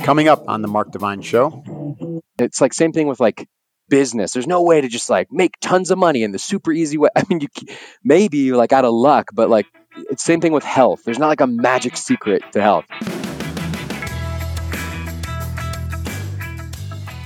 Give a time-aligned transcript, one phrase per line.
[0.00, 2.22] Coming up on the Mark Divine Show.
[2.38, 3.48] It's like same thing with like
[3.88, 4.32] business.
[4.32, 7.08] There's no way to just like make tons of money in the super easy way.
[7.16, 7.48] I mean, you
[8.04, 9.66] maybe like out of luck, but like
[10.10, 11.02] it's same thing with health.
[11.04, 12.84] There's not like a magic secret to health.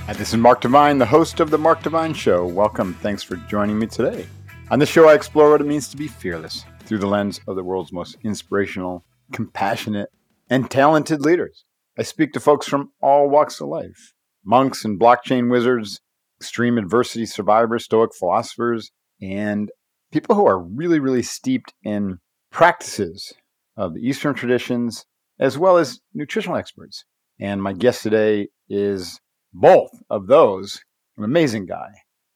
[0.05, 2.45] Hi, this is Mark Divine, the host of the Mark Divine Show.
[2.45, 2.95] Welcome.
[2.95, 4.25] Thanks for joining me today.
[4.71, 7.55] On this show, I explore what it means to be fearless through the lens of
[7.55, 10.09] the world's most inspirational, compassionate,
[10.49, 11.65] and talented leaders.
[11.99, 14.13] I speak to folks from all walks of life
[14.45, 15.99] monks and blockchain wizards,
[16.39, 19.71] extreme adversity survivors, stoic philosophers, and
[20.11, 22.19] people who are really, really steeped in
[22.51, 23.33] practices
[23.75, 25.05] of the Eastern traditions,
[25.39, 27.03] as well as nutritional experts.
[27.39, 29.19] And my guest today is
[29.51, 30.79] both of those.
[31.17, 31.89] An amazing guy.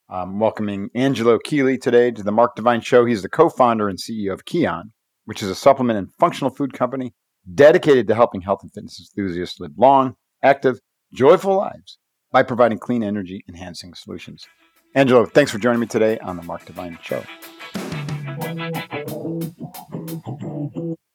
[0.09, 3.05] I'm welcoming Angelo Keely today to the Mark Divine Show.
[3.05, 4.85] He's the co founder and CEO of Kion,
[5.25, 7.13] which is a supplement and functional food company
[7.51, 10.79] dedicated to helping health and fitness enthusiasts live long, active,
[11.13, 11.97] joyful lives
[12.31, 14.47] by providing clean energy enhancing solutions.
[14.95, 17.23] Angelo, thanks for joining me today on the Mark Divine Show.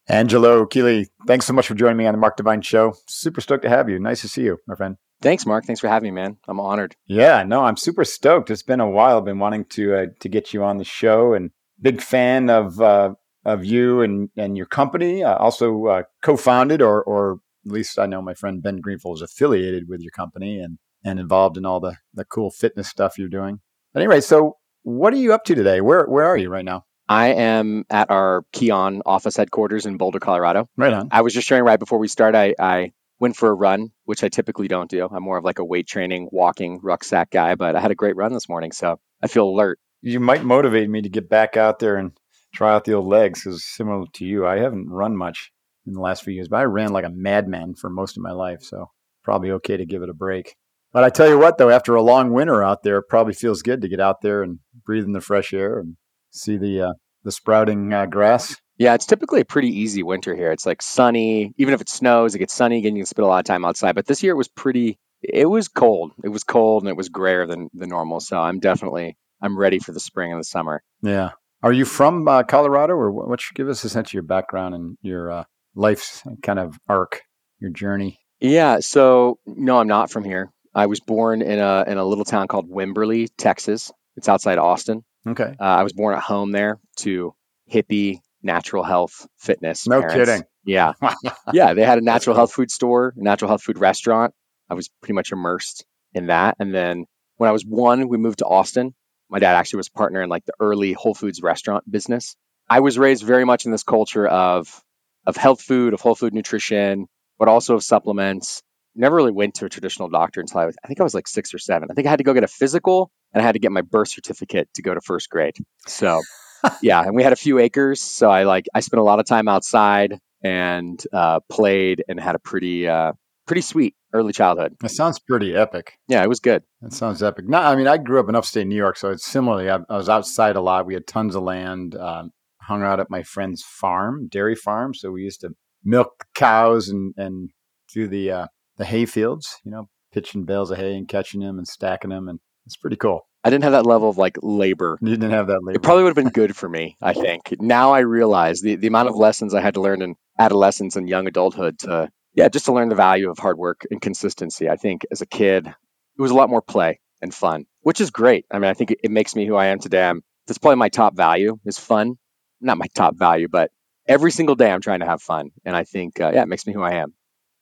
[0.09, 2.95] Angelo Keely, thanks so much for joining me on the Mark Divine Show.
[3.07, 3.99] Super stoked to have you.
[3.99, 4.97] Nice to see you, my friend.
[5.21, 5.65] Thanks, Mark.
[5.65, 6.37] Thanks for having me, man.
[6.47, 6.95] I'm honored.
[7.07, 8.51] Yeah, no, I'm super stoked.
[8.51, 9.19] It's been a while.
[9.19, 12.81] I've been wanting to uh, to get you on the show, and big fan of
[12.81, 13.15] uh,
[13.47, 15.23] of you and and your company.
[15.23, 19.23] Uh, also uh, co-founded, or or at least I know my friend Ben Greenfield is
[19.23, 23.29] affiliated with your company and and involved in all the the cool fitness stuff you're
[23.29, 23.61] doing.
[23.95, 25.81] But anyway, so what are you up to today?
[25.81, 26.85] Where where are you right now?
[27.09, 30.69] I am at our Kion office headquarters in Boulder, Colorado.
[30.77, 31.09] Right on.
[31.13, 32.35] I was just sharing right before we start.
[32.35, 35.09] I, I went for a run, which I typically don't do.
[35.09, 38.17] I'm more of like a weight training, walking rucksack guy, but I had a great
[38.17, 39.79] run this morning, so I feel alert.
[40.03, 42.11] You might motivate me to get back out there and
[42.57, 45.53] try out the old legs because similar to you, I haven't run much
[45.87, 48.33] in the last few years, but I ran like a madman for most of my
[48.33, 48.91] life, so
[49.23, 50.57] probably okay to give it a break.
[50.93, 53.63] But I tell you what, though, after a long winter out there, it probably feels
[53.63, 55.97] good to get out there and breathe in the fresh air and
[56.31, 58.57] see the uh, the sprouting uh, grass.
[58.79, 60.53] Yeah, it's typically a pretty easy winter here.
[60.53, 61.53] It's like sunny.
[61.59, 62.95] Even if it snows, it gets sunny again.
[62.95, 63.95] You can spend a lot of time outside.
[63.95, 64.99] But this year it was pretty.
[65.23, 66.13] It was cold.
[66.23, 68.21] It was cold and it was grayer than the normal.
[68.21, 70.83] So I'm definitely I'm ready for the spring and the summer.
[71.03, 71.31] Yeah.
[71.63, 73.29] Are you from uh, Colorado, or what?
[73.29, 75.45] what give us a sense of your background and your uh,
[75.75, 77.23] life's kind of arc,
[77.61, 78.19] your journey?
[78.41, 78.81] Yeah.
[78.81, 80.51] So no, I'm not from here.
[80.75, 83.91] I was born in a in a little town called Wimberley, Texas.
[84.17, 85.05] It's outside Austin.
[85.27, 85.55] Okay.
[85.59, 87.35] Uh, I was born at home there to
[87.73, 89.87] hippie natural health fitness.
[89.87, 90.31] No parents.
[90.31, 90.43] kidding.
[90.65, 90.93] Yeah.
[91.53, 91.75] yeah.
[91.75, 94.35] They had a natural health food store, natural health food restaurant.
[94.71, 96.57] I was pretty much immersed in that.
[96.59, 97.07] And then
[97.37, 98.95] when I was one, we moved to Austin.
[99.29, 102.37] My dad actually was a partner in like the early Whole Foods restaurant business.
[102.69, 104.83] I was raised very much in this culture of
[105.27, 107.07] of health food, of whole food nutrition,
[107.39, 108.63] but also of supplements.
[108.95, 111.29] Never really went to a traditional doctor until I was, I think I was like
[111.29, 111.89] six or seven.
[111.91, 113.83] I think I had to go get a physical and I had to get my
[113.83, 115.57] birth certificate to go to first grade.
[115.87, 116.23] So
[116.83, 119.27] yeah, and we had a few acres, so I like I spent a lot of
[119.27, 123.13] time outside and uh, played and had a pretty uh,
[123.47, 124.77] pretty sweet early childhood.
[124.81, 125.99] That sounds pretty epic.
[126.09, 126.63] Yeah, it was good.
[126.83, 127.49] That sounds epic.
[127.49, 129.71] No, I mean I grew up in upstate New York, so it's similarly.
[129.71, 130.87] I, I was outside a lot.
[130.87, 131.95] We had tons of land.
[131.95, 132.31] Um,
[132.67, 134.93] hung out at my friend's farm, dairy farm.
[134.93, 135.51] So we used to
[135.85, 137.51] milk cows and and
[137.93, 138.47] do the uh,
[138.77, 139.61] the hay fields.
[139.65, 142.97] You know, pitching bales of hay and catching them and stacking them, and it's pretty
[142.97, 143.27] cool.
[143.45, 144.99] I didn't have that level of like labor.
[145.01, 145.77] You didn't have that labor.
[145.77, 147.55] It probably would have been good for me, I think.
[147.61, 151.09] Now I realize the, the amount of lessons I had to learn in adolescence and
[151.09, 154.69] young adulthood to, yeah, just to learn the value of hard work and consistency.
[154.69, 158.11] I think as a kid, it was a lot more play and fun, which is
[158.11, 158.45] great.
[158.51, 160.07] I mean, I think it, makes me who I am today.
[160.07, 162.17] I'm, that's probably my top value is fun.
[162.61, 163.71] Not my top value, but
[164.07, 165.51] every single day I'm trying to have fun.
[165.65, 167.15] And I think, uh, yeah, it makes me who I am.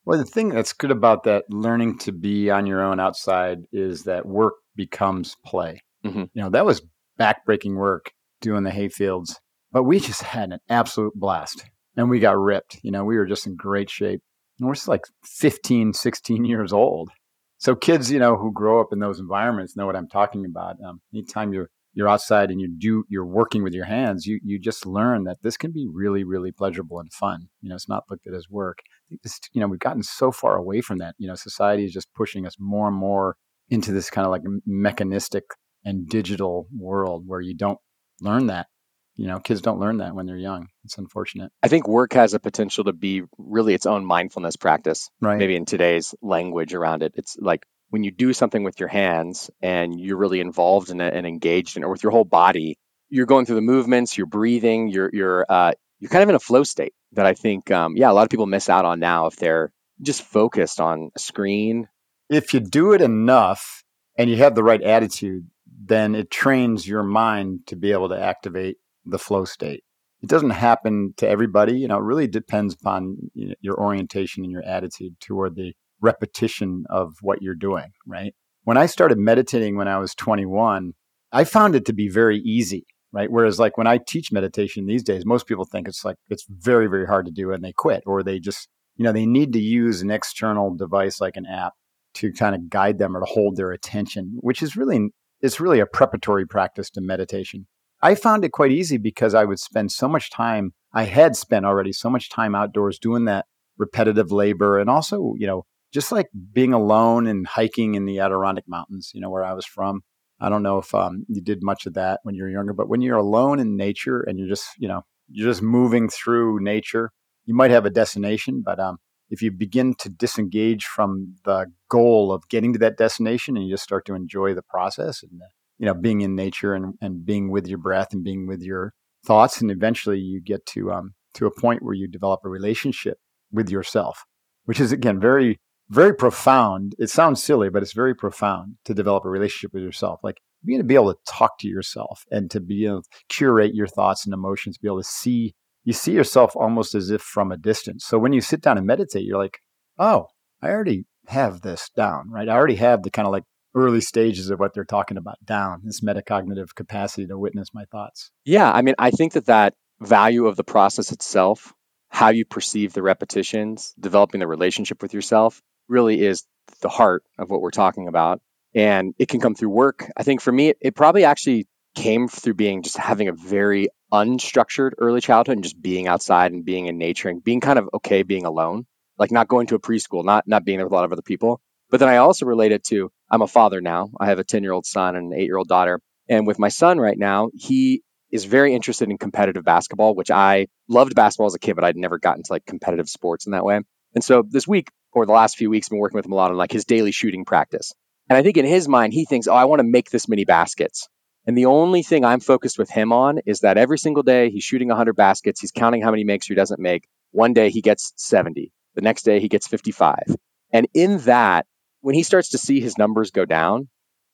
[0.05, 4.05] Well, the thing that's good about that learning to be on your own outside is
[4.05, 5.83] that work becomes play.
[6.05, 6.29] Mhm.
[6.35, 6.83] You know, that was
[7.19, 8.11] backbreaking work
[8.41, 9.41] doing the hay fields,
[9.73, 11.65] but we just had an absolute blast
[11.97, 12.81] and we got ripped.
[12.83, 14.21] You know, we were just in great shape.
[14.61, 17.11] We're just like 15, 16 years old.
[17.59, 20.77] So kids, you know, who grow up in those environments know what I'm talking about.
[20.87, 24.59] Um, anytime you're you're outside and you do you're working with your hands, you you
[24.59, 27.49] just learn that this can be really really pleasurable and fun.
[27.63, 28.79] You know, it's not looked at as work.
[28.85, 31.15] I think this, you know, we've gotten so far away from that.
[31.19, 33.37] You know, society is just pushing us more and more
[33.71, 35.45] into this kind of like mechanistic
[35.85, 37.79] and digital world where you don't
[38.21, 38.67] learn that.
[39.17, 40.69] You know, kids don't learn that when they're young.
[40.85, 41.53] It's unfortunate.
[41.63, 45.09] I think work has a potential to be really its own mindfulness practice.
[45.21, 45.39] Right.
[45.39, 47.13] maybe in today's language around it.
[47.17, 51.15] It's like when you do something with your hands and you're really involved in it
[51.15, 52.77] and engaged in it, or with your whole body,
[53.09, 56.41] you're going through the movements, you're breathing, you're you're uh, you're kind of in a
[56.41, 59.27] flow state that I think, um, yeah, a lot of people miss out on now
[59.27, 59.73] if they're
[60.03, 61.89] just focused on a screen.
[62.29, 63.85] If you do it enough
[64.19, 65.47] and you have the right attitude,
[65.87, 69.83] then it trains your mind to be able to activate the flow state.
[70.23, 71.79] It doesn't happen to everybody.
[71.79, 75.75] You know, it really depends upon you know, your orientation and your attitude toward the
[76.01, 78.35] repetition of what you're doing, right?
[78.65, 80.93] When I started meditating when I was 21,
[81.33, 83.31] I found it to be very easy, right?
[83.31, 86.87] Whereas like when I teach meditation these days, most people think it's like it's very
[86.87, 89.61] very hard to do and they quit or they just, you know, they need to
[89.61, 91.75] use an external device like an app
[92.15, 95.11] to kind of guide them or to hold their attention, which is really
[95.41, 97.67] it's really a preparatory practice to meditation.
[98.05, 101.65] I found it quite easy because I would spend so much time, I had spent
[101.65, 103.47] already so much time outdoors doing that
[103.79, 108.65] repetitive labor and also, you know, just like being alone and hiking in the Adirondack
[108.69, 110.03] Mountains, you know, where I was from.
[110.39, 112.91] I don't know if um, you did much of that when you were younger, but
[112.91, 117.11] when you're alone in nature and you're just, you know, you're just moving through nature,
[117.47, 118.99] you might have a destination, but um,
[119.31, 123.73] if you begin to disengage from the goal of getting to that destination and you
[123.73, 125.41] just start to enjoy the process and
[125.79, 128.93] you know being in nature and, and being with your breath and being with your
[129.25, 133.19] thoughts and eventually you get to um to a point where you develop a relationship
[133.53, 134.25] with yourself
[134.65, 139.25] which is again very very profound it sounds silly but it's very profound to develop
[139.25, 142.59] a relationship with yourself like being to be able to talk to yourself and to
[142.61, 145.55] be able to curate your thoughts and emotions be able to see
[145.85, 148.05] you see yourself almost as if from a distance.
[148.05, 149.61] So when you sit down and meditate, you're like,
[149.99, 150.29] oh,
[150.63, 152.49] I already have this down, right?
[152.49, 153.45] I already have the kind of like
[153.75, 158.31] early stages of what they're talking about down, this metacognitive capacity to witness my thoughts.
[158.45, 158.71] Yeah.
[158.71, 161.73] I mean, I think that that value of the process itself,
[162.09, 166.45] how you perceive the repetitions, developing the relationship with yourself really is
[166.81, 168.41] the heart of what we're talking about.
[168.75, 170.11] And it can come through work.
[170.17, 174.93] I think for me, it, probably actually came through being just having a very unstructured
[174.99, 178.23] early childhood and just being outside and being in nature and being kind of okay
[178.23, 178.87] being alone,
[179.17, 181.23] like not going to a preschool, not not being there with a lot of other
[181.23, 181.61] people.
[181.95, 184.11] But then I also relate it to I'm a father now.
[184.19, 186.01] I have a 10 year old son and an eight year old daughter.
[186.29, 188.03] And with my son right now, he
[188.33, 191.97] is very interested in competitive basketball, which I loved basketball as a kid, but I'd
[191.97, 193.79] never gotten to like competitive sports in that way.
[194.13, 196.35] And so this week or the last few weeks, I've been working with him a
[196.35, 197.95] lot on like his daily shooting practice.
[198.29, 200.45] And I think in his mind, he thinks, oh, I want to make this many
[200.45, 201.09] baskets.
[201.47, 204.65] And the only thing I'm focused with him on is that every single day he's
[204.65, 205.61] shooting 100 baskets.
[205.61, 207.07] He's counting how many he makes or he doesn't make.
[207.31, 208.73] One day he gets 70.
[208.97, 210.25] The next day he gets 55.
[210.73, 211.67] And in that,
[212.05, 213.89] when he starts to see his numbers go down,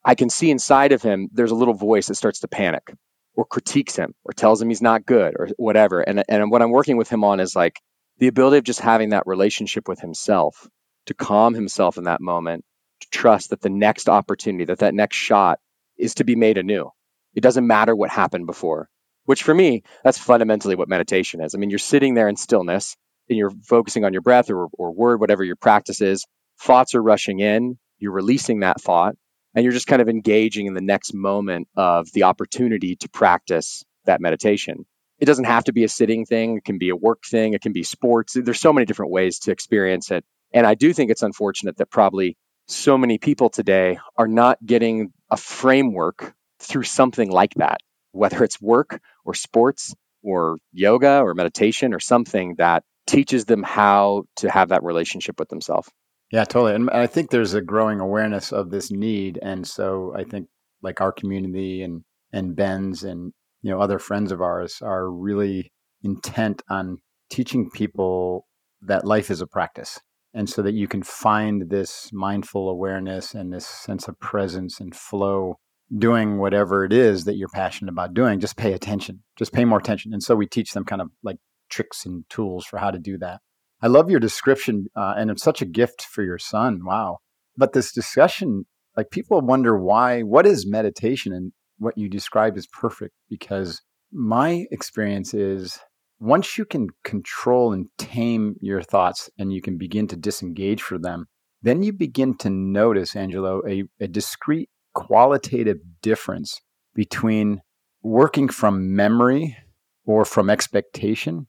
[0.05, 2.93] I can see inside of him there's a little voice that starts to panic
[3.35, 6.01] or critiques him or tells him he's not good or whatever.
[6.01, 7.81] And, and what I'm working with him on is like
[8.19, 10.69] the ability of just having that relationship with himself
[11.07, 12.65] to calm himself in that moment,
[13.03, 15.61] to trust that the next opportunity, that that next shot
[15.97, 16.91] is to be made anew
[17.35, 18.89] it doesn't matter what happened before,
[19.25, 21.55] which for me, that's fundamentally what meditation is.
[21.55, 22.97] I mean, you're sitting there in stillness
[23.29, 26.27] and you're focusing on your breath or, or word, whatever your practice is.
[26.61, 29.17] Thoughts are rushing in, you're releasing that thought,
[29.55, 33.83] and you're just kind of engaging in the next moment of the opportunity to practice
[34.05, 34.85] that meditation.
[35.19, 37.61] It doesn't have to be a sitting thing, it can be a work thing, it
[37.63, 38.35] can be sports.
[38.35, 40.25] There's so many different ways to experience it.
[40.53, 42.37] And I do think it's unfortunate that probably
[42.69, 47.79] so many people today are not getting a framework through something like that,
[48.13, 54.25] whether it's work or sports or yoga or meditation or something that teaches them how
[54.37, 55.89] to have that relationship with themselves.
[56.31, 56.75] Yeah, totally.
[56.75, 59.39] And I think there's a growing awareness of this need.
[59.43, 60.49] And so I think
[60.83, 62.03] like our community and
[62.33, 66.99] and Ben's and you know other friends of ours are really intent on
[67.31, 68.47] teaching people
[68.83, 69.99] that life is a practice.
[70.33, 74.95] And so that you can find this mindful awareness and this sense of presence and
[74.95, 75.57] flow
[75.99, 79.25] doing whatever it is that you're passionate about doing, just pay attention.
[79.37, 80.13] Just pay more attention.
[80.13, 81.39] And so we teach them kind of like
[81.69, 83.41] tricks and tools for how to do that.
[83.83, 86.81] I love your description, uh, and it's such a gift for your son.
[86.85, 87.19] Wow.
[87.57, 91.33] But this discussion, like people wonder why, what is meditation?
[91.33, 93.81] And what you describe is perfect because
[94.13, 95.79] my experience is
[96.19, 101.01] once you can control and tame your thoughts and you can begin to disengage from
[101.01, 101.27] them,
[101.63, 106.61] then you begin to notice, Angelo, a, a discrete qualitative difference
[106.95, 107.63] between
[108.03, 109.57] working from memory
[110.05, 111.47] or from expectation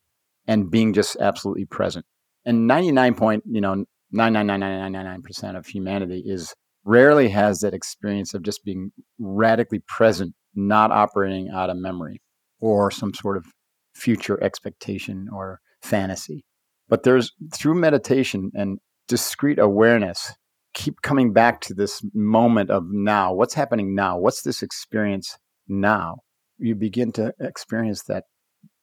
[0.47, 2.05] and being just absolutely present.
[2.45, 8.63] And 99 point, you know, 9999999% of humanity is rarely has that experience of just
[8.65, 12.21] being radically present, not operating out of memory
[12.59, 13.45] or some sort of
[13.93, 16.43] future expectation or fantasy.
[16.89, 20.33] But there's through meditation and discrete awareness,
[20.73, 23.33] keep coming back to this moment of now.
[23.33, 24.17] What's happening now?
[24.17, 26.17] What's this experience now?
[26.57, 28.25] You begin to experience that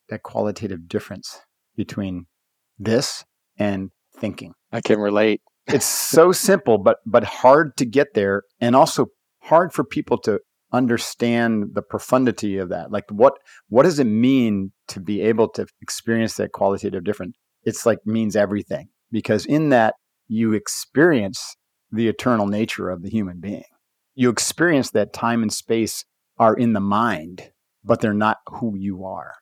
[0.08, 1.40] that qualitative difference
[1.76, 2.26] between
[2.78, 3.24] this
[3.58, 4.52] and thinking.
[4.72, 5.40] I can relate.
[5.66, 9.06] it's so simple, but but hard to get there, and also
[9.42, 10.40] hard for people to
[10.72, 12.90] understand the profundity of that.
[12.90, 13.34] Like what
[13.68, 17.36] what does it mean to be able to experience that qualitative difference?
[17.64, 19.94] It's like means everything because in that
[20.26, 21.56] you experience
[21.90, 23.64] the eternal nature of the human being.
[24.14, 26.04] You experience that time and space
[26.38, 27.50] are in the mind,
[27.82, 29.34] but they're not who you are.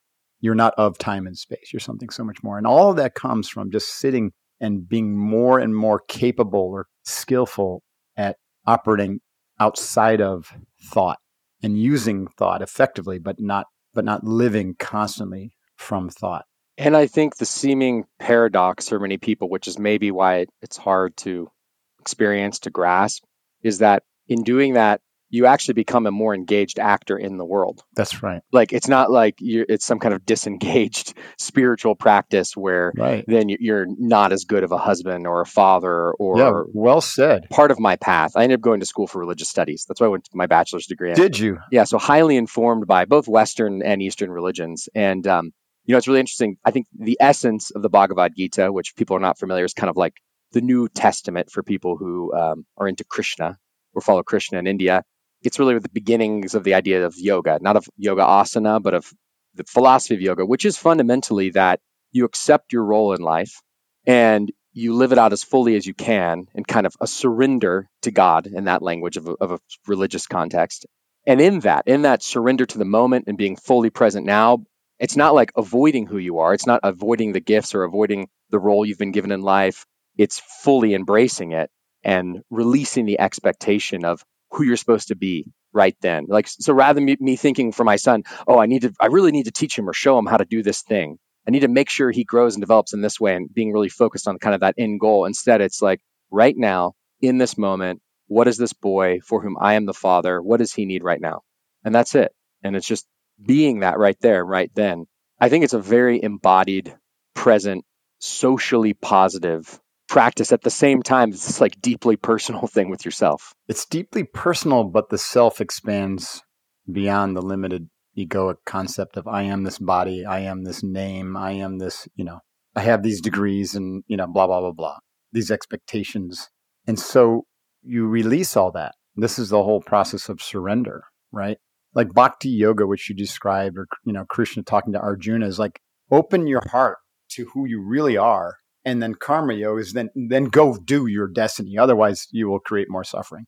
[0.46, 1.72] You're not of time and space.
[1.72, 2.56] You're something so much more.
[2.56, 6.86] And all of that comes from just sitting and being more and more capable or
[7.04, 7.82] skillful
[8.16, 9.18] at operating
[9.58, 11.18] outside of thought
[11.64, 16.44] and using thought effectively, but not but not living constantly from thought.
[16.78, 21.16] And I think the seeming paradox for many people, which is maybe why it's hard
[21.18, 21.50] to
[21.98, 23.24] experience to grasp,
[23.64, 25.00] is that in doing that,
[25.36, 27.84] you actually become a more engaged actor in the world.
[27.94, 28.40] That's right.
[28.52, 33.24] Like it's not like it's some kind of disengaged spiritual practice where right.
[33.28, 37.48] then you're not as good of a husband or a father or yeah, well said.
[37.50, 39.84] Part of my path, I ended up going to school for religious studies.
[39.86, 41.12] That's why I went to my bachelor's degree.
[41.12, 41.58] Did you?
[41.70, 45.52] Yeah, so highly informed by both Western and Eastern religions, and um,
[45.84, 46.56] you know it's really interesting.
[46.64, 49.90] I think the essence of the Bhagavad Gita, which people are not familiar, is kind
[49.90, 50.14] of like
[50.52, 53.58] the New Testament for people who um, are into Krishna
[53.94, 55.02] or follow Krishna in India
[55.46, 59.12] it's really the beginnings of the idea of yoga, not of yoga asana, but of
[59.54, 63.62] the philosophy of yoga, which is fundamentally that you accept your role in life
[64.06, 67.88] and you live it out as fully as you can and kind of a surrender
[68.02, 70.84] to God in that language of a, of a religious context.
[71.26, 74.64] And in that, in that surrender to the moment and being fully present now,
[74.98, 76.54] it's not like avoiding who you are.
[76.54, 79.86] It's not avoiding the gifts or avoiding the role you've been given in life.
[80.16, 81.70] It's fully embracing it
[82.02, 84.24] and releasing the expectation of
[84.56, 86.26] who you're supposed to be right then.
[86.28, 89.32] Like, so rather than me thinking for my son, oh, I need to, I really
[89.32, 91.18] need to teach him or show him how to do this thing.
[91.46, 93.88] I need to make sure he grows and develops in this way and being really
[93.88, 95.26] focused on kind of that end goal.
[95.26, 99.74] Instead, it's like right now, in this moment, what is this boy for whom I
[99.74, 100.42] am the father?
[100.42, 101.42] What does he need right now?
[101.84, 102.32] And that's it.
[102.64, 103.06] And it's just
[103.44, 105.06] being that right there, right then.
[105.38, 106.94] I think it's a very embodied,
[107.34, 107.84] present,
[108.18, 113.52] socially positive practice at the same time it's this like deeply personal thing with yourself.
[113.68, 116.42] It's deeply personal but the self expands
[116.90, 121.50] beyond the limited egoic concept of i am this body i am this name i
[121.50, 122.38] am this you know
[122.74, 124.96] i have these degrees and you know blah blah blah blah
[125.32, 126.48] these expectations.
[126.86, 127.46] And so
[127.82, 128.94] you release all that.
[129.16, 131.58] This is the whole process of surrender right?
[131.94, 135.80] Like bhakti yoga which you described or you know krishna talking to arjuna is like
[136.10, 136.98] open your heart
[137.30, 141.26] to who you really are and then karma yoga is then then go do your
[141.26, 141.76] destiny.
[141.76, 143.44] Otherwise you will create more suffering.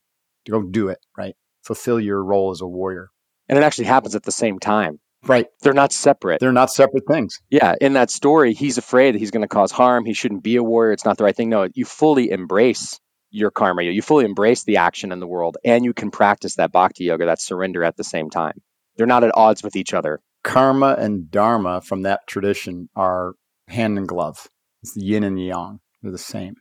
[0.47, 1.35] Go do it right?
[1.63, 3.09] Fulfill your role as a warrior.
[3.47, 4.99] And it actually happens at the same time.
[5.25, 5.47] Right.
[5.61, 6.39] They're not separate.
[6.39, 7.39] They're not separate things.
[7.49, 10.05] Yeah in that story he's afraid that he's going to cause harm.
[10.05, 10.91] He shouldn't be a warrior.
[10.91, 11.49] It's not the right thing.
[11.49, 12.99] No you fully embrace
[13.31, 16.71] your karma you fully embrace the action in the world and you can practice that
[16.71, 18.59] bhakti yoga that surrender at the same time.
[18.97, 20.19] They're not at odds with each other.
[20.43, 23.33] Karma and dharma from that tradition are
[23.67, 24.49] hand in glove
[24.81, 25.79] it's the yin and the yang.
[26.01, 26.55] They're the same.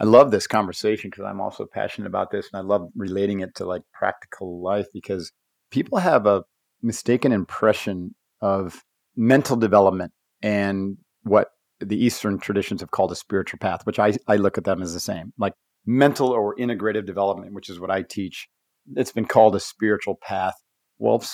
[0.00, 3.54] I love this conversation because I'm also passionate about this and I love relating it
[3.56, 5.32] to like practical life because
[5.70, 6.42] people have a
[6.82, 8.82] mistaken impression of
[9.16, 11.48] mental development and what
[11.80, 14.92] the Eastern traditions have called a spiritual path, which I, I look at them as
[14.92, 15.32] the same.
[15.38, 15.54] Like
[15.86, 18.48] mental or integrative development, which is what I teach,
[18.96, 20.54] it's been called a spiritual path.
[20.98, 21.24] Well,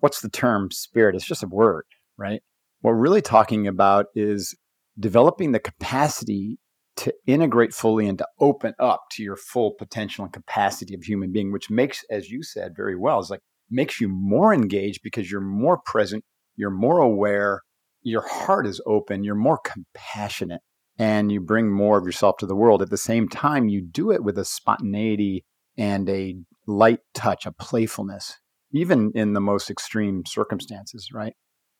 [0.00, 1.14] what's the term spirit?
[1.14, 1.84] It's just a word,
[2.16, 2.42] right?
[2.80, 4.54] What we're really talking about is
[4.98, 6.58] developing the capacity
[6.96, 11.32] to integrate fully and to open up to your full potential and capacity of human
[11.32, 15.30] being, which makes, as you said very well, is like makes you more engaged because
[15.30, 16.24] you're more present,
[16.56, 17.62] you're more aware,
[18.02, 20.60] your heart is open, you're more compassionate,
[20.98, 22.82] and you bring more of yourself to the world.
[22.82, 25.44] At the same time, you do it with a spontaneity
[25.76, 26.36] and a
[26.66, 28.38] light touch, a playfulness,
[28.72, 31.34] even in the most extreme circumstances, right?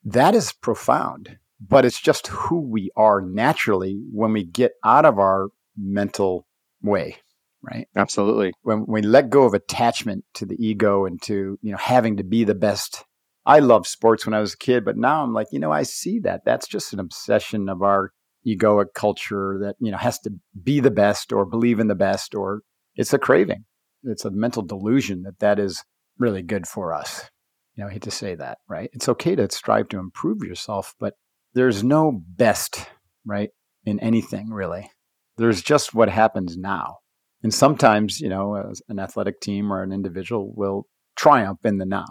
[0.05, 5.19] That is profound but it's just who we are naturally when we get out of
[5.19, 6.47] our mental
[6.83, 7.17] way
[7.65, 7.89] right?
[7.97, 8.53] Absolutely.
[8.63, 12.25] When we let go of attachment to the ego and to you know having to
[12.25, 13.05] be the best.
[13.47, 15.83] I loved sports when i was a kid but now i'm like you know i
[15.83, 16.45] see that.
[16.45, 18.13] That's just an obsession of our
[18.47, 22.35] egoic culture that you know has to be the best or believe in the best
[22.35, 22.63] or
[22.97, 23.65] it's a craving.
[24.05, 25.83] It's a mental delusion that that is
[26.19, 27.31] really good for us.
[27.75, 28.91] You know i hate to say that right?
[28.93, 31.15] It's okay to strive to improve yourself but
[31.55, 32.87] there's no best,
[33.25, 33.51] right,
[33.85, 34.91] in anything really.
[35.37, 36.99] There's just what happens now.
[37.43, 42.07] And sometimes, you know, an athletic team or an individual will triumph in the now,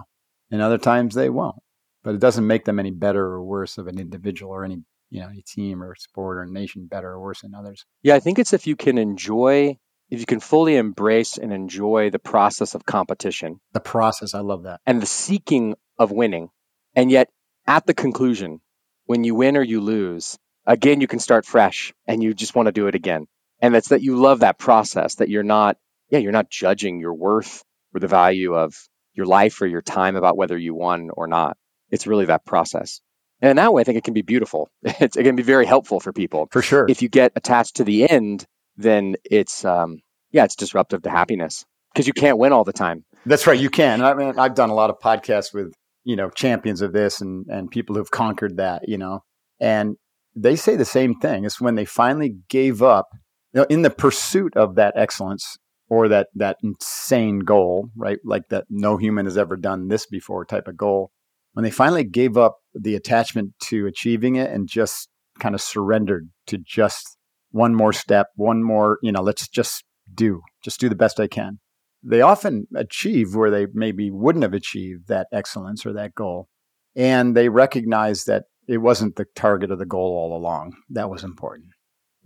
[0.51, 1.55] and other times they won't.
[2.03, 4.83] But it doesn't make them any better or worse of an individual or any
[5.13, 7.85] you know, a team or sport or nation better or worse than others?
[8.01, 9.77] Yeah, I think it's if you can enjoy,
[10.09, 13.59] if you can fully embrace and enjoy the process of competition.
[13.73, 14.81] The process, I love that.
[14.87, 16.49] And the seeking of winning.
[16.95, 17.29] And yet,
[17.67, 18.59] at the conclusion,
[19.05, 22.67] when you win or you lose, again, you can start fresh and you just want
[22.67, 23.27] to do it again.
[23.61, 25.77] And that's that you love that process, that you're not,
[26.09, 28.75] yeah, you're not judging your worth or the value of
[29.13, 31.57] your life or your time about whether you won or not.
[31.89, 33.01] It's really that process.
[33.41, 34.69] And in that way, I think it can be beautiful.
[34.83, 36.47] It's, it can be very helpful for people.
[36.51, 36.85] For sure.
[36.89, 38.45] If you get attached to the end,
[38.77, 43.05] then it's, um, yeah, it's disruptive to happiness because you can't win all the time.
[43.25, 43.59] That's right.
[43.59, 44.01] You can.
[44.01, 47.45] I mean, I've done a lot of podcasts with, you know, champions of this and,
[47.49, 49.23] and people who've conquered that, you know,
[49.59, 49.95] and
[50.35, 51.45] they say the same thing.
[51.45, 53.07] It's when they finally gave up
[53.53, 55.57] you know, in the pursuit of that excellence
[55.89, 58.17] or that, that insane goal, right?
[58.25, 61.11] Like that no human has ever done this before type of goal
[61.53, 66.29] when they finally gave up the attachment to achieving it and just kind of surrendered
[66.47, 67.17] to just
[67.51, 69.83] one more step, one more, you know, let's just
[70.13, 71.59] do, just do the best I can.
[72.03, 76.49] They often achieve where they maybe wouldn't have achieved that excellence or that goal.
[76.95, 80.75] And they recognize that it wasn't the target of the goal all along.
[80.89, 81.69] That was important.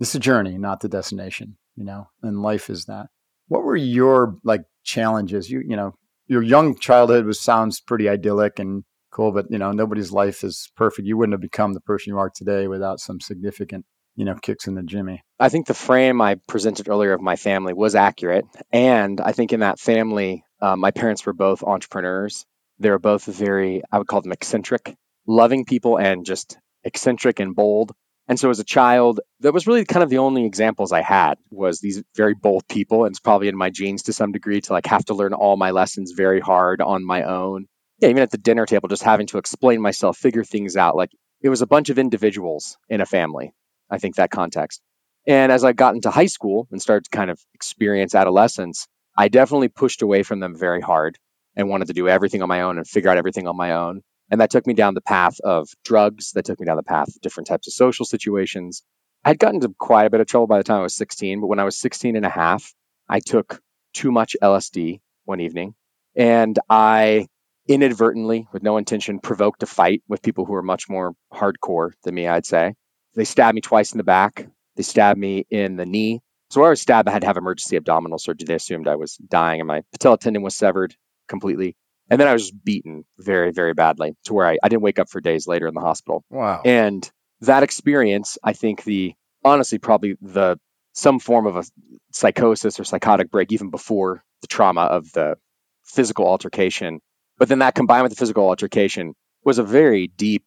[0.00, 3.06] It's a journey, not the destination, you know, and life is that.
[3.48, 5.50] What were your like challenges?
[5.50, 5.94] You, you know,
[6.26, 9.32] your young childhood was sounds pretty idyllic and cool.
[9.32, 11.08] But you know, nobody's life is perfect.
[11.08, 13.86] You wouldn't have become the person you are today without some significant,
[14.18, 15.22] you know, kicks in the jimmy.
[15.38, 19.52] I think the frame I presented earlier of my family was accurate, and I think
[19.52, 22.44] in that family, uh, my parents were both entrepreneurs.
[22.80, 24.94] They were both very, I would call them eccentric,
[25.26, 27.92] loving people, and just eccentric and bold.
[28.26, 31.38] And so as a child, that was really kind of the only examples I had
[31.50, 33.04] was these very bold people.
[33.04, 35.56] And it's probably in my genes to some degree to like have to learn all
[35.56, 37.66] my lessons very hard on my own
[38.00, 40.96] yeah, even at the dinner table, just having to explain myself, figure things out.
[40.96, 41.10] Like
[41.42, 43.52] it was a bunch of individuals in a family.
[43.90, 44.80] I think that context.
[45.26, 49.28] And as I got into high school and started to kind of experience adolescence, I
[49.28, 51.18] definitely pushed away from them very hard
[51.56, 54.02] and wanted to do everything on my own and figure out everything on my own.
[54.30, 56.32] And that took me down the path of drugs.
[56.32, 58.82] That took me down the path of different types of social situations.
[59.24, 61.48] I'd gotten into quite a bit of trouble by the time I was 16, but
[61.48, 62.72] when I was 16 and a half,
[63.08, 63.60] I took
[63.92, 65.74] too much LSD one evening
[66.16, 67.26] and I
[67.68, 72.14] inadvertently, with no intention, provoked a fight with people who were much more hardcore than
[72.14, 72.74] me, I'd say.
[73.18, 74.48] They stabbed me twice in the back.
[74.76, 76.20] They stabbed me in the knee.
[76.50, 78.46] So where I was stabbed, I had to have emergency abdominal surgery.
[78.46, 80.94] They assumed I was dying, and my patella tendon was severed
[81.28, 81.76] completely.
[82.08, 85.10] And then I was beaten very, very badly to where I, I didn't wake up
[85.10, 86.24] for days later in the hospital.
[86.30, 86.62] Wow.
[86.64, 87.08] And
[87.42, 90.58] that experience, I think the honestly probably the
[90.94, 91.64] some form of a
[92.12, 95.36] psychosis or psychotic break even before the trauma of the
[95.84, 97.00] physical altercation
[97.38, 100.44] but then that combined with the physical altercation was a very deep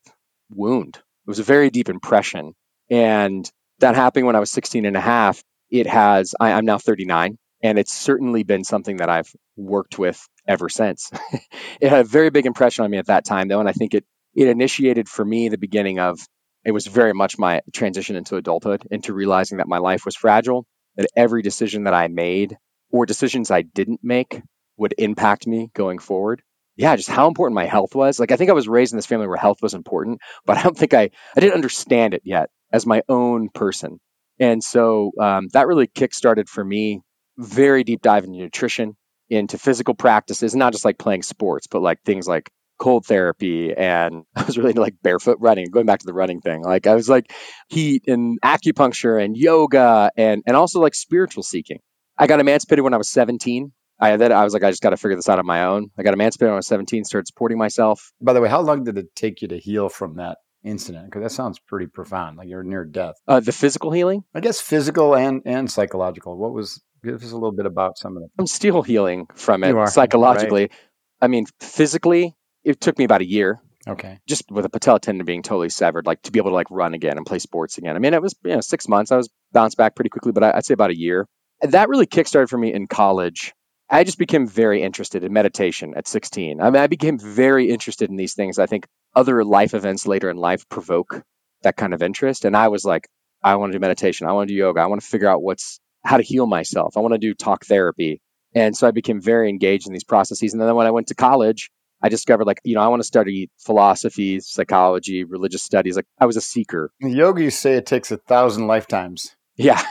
[0.50, 0.98] wound.
[0.98, 2.54] It was a very deep impression.
[2.92, 3.50] And
[3.80, 5.42] that happened when I was 16 and a half.
[5.72, 10.28] It has, I, I'm now 39, and it's certainly been something that I've worked with
[10.46, 11.10] ever since.
[11.82, 13.94] it had a very big impression on me at that time, though, and I think
[13.94, 16.20] it it initiated for me the beginning of
[16.64, 20.66] it was very much my transition into adulthood, into realizing that my life was fragile,
[20.96, 22.58] that every decision that I made
[22.92, 24.42] or decisions I didn't make
[24.78, 26.44] would impact me going forward
[26.78, 28.20] yeah, just how important my health was.
[28.20, 30.64] Like I think I was raised in this family where health was important, but I
[30.64, 34.00] don't think I I didn't understand it yet as my own person.
[34.40, 37.02] And so um, that really kickstarted for me
[37.38, 38.96] very deep dive into nutrition,
[39.30, 44.24] into physical practices, not just like playing sports, but like things like cold therapy and
[44.36, 46.64] I was really into like barefoot running, going back to the running thing.
[46.64, 47.32] Like I was like
[47.70, 51.80] heat and acupuncture and yoga and and also like spiritual seeking.
[52.18, 54.90] I got emancipated when I was 17 I then I was like, I just got
[54.90, 55.92] to figure this out on my own.
[55.98, 58.12] I got emancipated when I was 17, started supporting myself.
[58.20, 61.06] By the way, how long did it take you to heal from that incident?
[61.06, 62.38] Because that sounds pretty profound.
[62.38, 63.16] Like you're near death.
[63.28, 64.24] Uh, the physical healing?
[64.34, 66.38] I guess physical and and psychological.
[66.38, 66.82] What was?
[67.04, 68.30] Give us a little bit about some of them.
[68.38, 70.62] I'm still healing from it psychologically.
[70.62, 70.72] Right.
[71.20, 73.60] I mean, physically, it took me about a year.
[73.88, 74.20] Okay.
[74.28, 76.94] Just with a patella tendon being totally severed, like to be able to like run
[76.94, 77.96] again and play sports again.
[77.96, 79.12] I mean, it was you know six months.
[79.12, 81.28] I was bounced back pretty quickly, but I, I'd say about a year.
[81.62, 83.54] And that really kickstarted for me in college
[83.92, 86.62] I just became very interested in meditation at 16.
[86.62, 88.58] I mean, I became very interested in these things.
[88.58, 91.24] I think other life events later in life provoke
[91.64, 92.46] that kind of interest.
[92.46, 93.08] And I was like,
[93.44, 94.28] I want to do meditation.
[94.28, 94.82] I want to do yoga.
[94.82, 96.98] I want to figure out what's how to heal myself.
[96.98, 98.22] I want to do talk therapy.
[98.54, 100.54] And so I became very engaged in these processes.
[100.54, 101.70] And then when I went to college,
[102.02, 105.96] I discovered like, you know, I want to study philosophy, psychology, religious studies.
[105.96, 106.92] Like I was a seeker.
[107.00, 109.36] Yoga, say it takes a thousand lifetimes.
[109.66, 109.82] Yeah.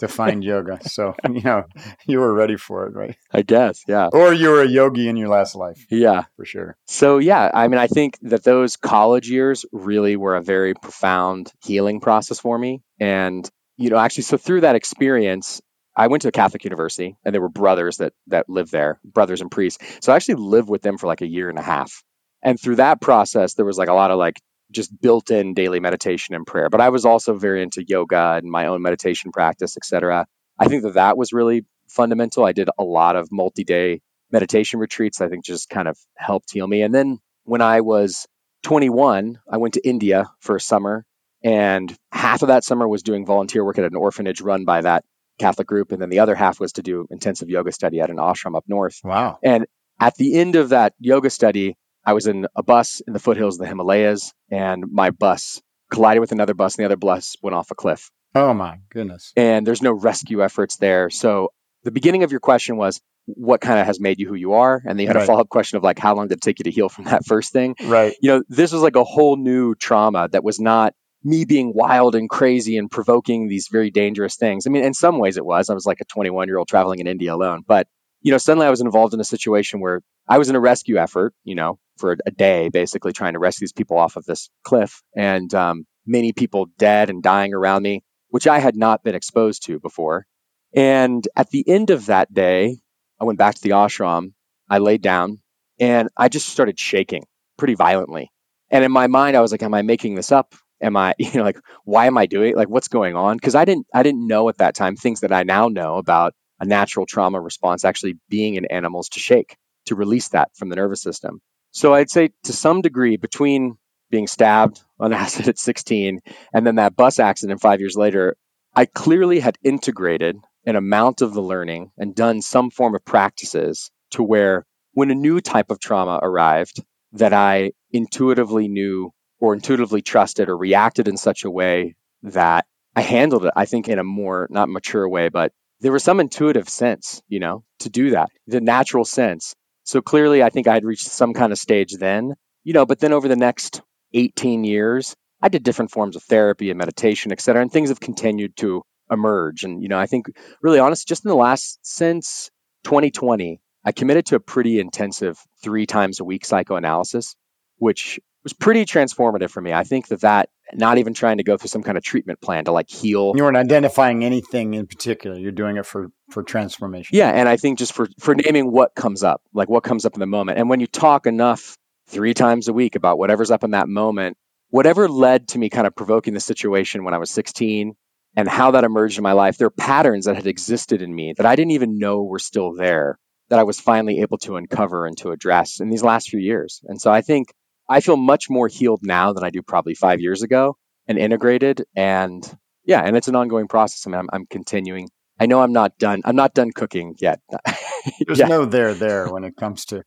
[0.00, 0.78] to find yoga.
[0.88, 1.64] So, you know,
[2.06, 3.16] you were ready for it, right?
[3.32, 4.08] I guess, yeah.
[4.12, 5.84] Or you were a yogi in your last life.
[5.90, 6.24] Yeah.
[6.36, 6.76] For sure.
[6.86, 11.52] So, yeah, I mean, I think that those college years really were a very profound
[11.62, 12.82] healing process for me.
[12.98, 15.60] And, you know, actually, so through that experience,
[15.96, 19.40] I went to a Catholic university and there were brothers that that lived there, brothers
[19.40, 19.84] and priests.
[20.00, 22.02] So I actually lived with them for like a year and a half.
[22.42, 25.80] And through that process, there was like a lot of like just built in daily
[25.80, 26.68] meditation and prayer.
[26.68, 30.26] But I was also very into yoga and my own meditation practice, etc.
[30.58, 32.44] I think that that was really fundamental.
[32.44, 34.00] I did a lot of multi day
[34.30, 35.20] meditation retreats.
[35.20, 36.82] I think just kind of helped heal me.
[36.82, 38.26] And then when I was
[38.64, 41.04] 21, I went to India for a summer.
[41.42, 45.04] And half of that summer was doing volunteer work at an orphanage run by that
[45.38, 45.92] Catholic group.
[45.92, 48.64] And then the other half was to do intensive yoga study at an ashram up
[48.66, 49.00] north.
[49.04, 49.38] Wow.
[49.42, 49.66] And
[50.00, 53.56] at the end of that yoga study, I was in a bus in the foothills
[53.56, 57.54] of the Himalayas, and my bus collided with another bus, and the other bus went
[57.54, 58.10] off a cliff.
[58.34, 59.32] Oh my goodness.
[59.36, 61.08] And there's no rescue efforts there.
[61.10, 61.50] So
[61.84, 64.82] the beginning of your question was, what kind of has made you who you are?
[64.84, 65.22] And then you had Right.
[65.22, 67.04] a follow up question of like, how long did it take you to heal from
[67.06, 67.74] that first thing?
[67.82, 68.14] Right.
[68.20, 72.16] You know, this was like a whole new trauma that was not me being wild
[72.16, 74.66] and crazy and provoking these very dangerous things.
[74.66, 75.70] I mean, in some ways it was.
[75.70, 77.62] I was like a 21 year old traveling in India alone.
[77.66, 77.86] But,
[78.24, 80.96] you know, suddenly I was involved in a situation where I was in a rescue
[80.96, 84.48] effort, you know, for a day, basically trying to rescue these people off of this
[84.64, 85.02] cliff.
[85.14, 89.66] And um, many people dead and dying around me, which I had not been exposed
[89.66, 90.26] to before.
[90.74, 92.78] And at the end of that day,
[93.20, 94.32] I went back to the ashram.
[94.70, 95.42] I laid down
[95.78, 97.24] and I just started shaking
[97.58, 98.32] pretty violently.
[98.70, 100.54] And in my mind, I was like, am I making this up?
[100.80, 102.56] Am I, you know, like, why am I doing it?
[102.56, 103.36] Like, what's going on?
[103.36, 106.32] Because I didn't, I didn't know at that time things that I now know about
[106.64, 110.76] a natural trauma response actually being in animals to shake, to release that from the
[110.76, 111.40] nervous system.
[111.72, 113.76] So I'd say to some degree between
[114.10, 116.20] being stabbed on acid at 16
[116.52, 118.36] and then that bus accident five years later,
[118.74, 123.90] I clearly had integrated an amount of the learning and done some form of practices
[124.12, 130.00] to where when a new type of trauma arrived that I intuitively knew or intuitively
[130.00, 134.04] trusted or reacted in such a way that I handled it, I think, in a
[134.04, 138.28] more not mature way, but there was some intuitive sense, you know, to do that,
[138.46, 139.54] the natural sense.
[139.84, 143.00] So clearly, I think I had reached some kind of stage then, you know, but
[143.00, 143.82] then over the next
[144.14, 148.00] 18 years, I did different forms of therapy and meditation, et cetera, and things have
[148.00, 149.64] continued to emerge.
[149.64, 150.26] And, you know, I think
[150.62, 152.50] really honest, just in the last since
[152.84, 157.36] 2020, I committed to a pretty intensive three times a week psychoanalysis,
[157.76, 159.72] which was pretty transformative for me.
[159.72, 162.66] I think that that, not even trying to go through some kind of treatment plan
[162.66, 163.32] to like heal.
[163.34, 165.36] You weren't identifying anything in particular.
[165.36, 167.16] You're doing it for for transformation.
[167.16, 170.14] Yeah, and I think just for for naming what comes up, like what comes up
[170.14, 170.58] in the moment.
[170.58, 171.76] And when you talk enough
[172.08, 174.36] three times a week about whatever's up in that moment,
[174.68, 177.94] whatever led to me kind of provoking the situation when I was 16
[178.36, 181.34] and how that emerged in my life, there are patterns that had existed in me
[181.36, 185.06] that I didn't even know were still there that I was finally able to uncover
[185.06, 186.80] and to address in these last few years.
[186.84, 187.52] And so I think
[187.88, 191.84] I feel much more healed now than I do probably five years ago and integrated.
[191.96, 192.42] And
[192.84, 194.06] yeah, and it's an ongoing process.
[194.06, 195.08] I mean, I'm, I'm continuing.
[195.38, 196.22] I know I'm not done.
[196.24, 197.40] I'm not done cooking yet.
[198.26, 198.46] There's Yeah.
[198.46, 200.02] no there there when it comes to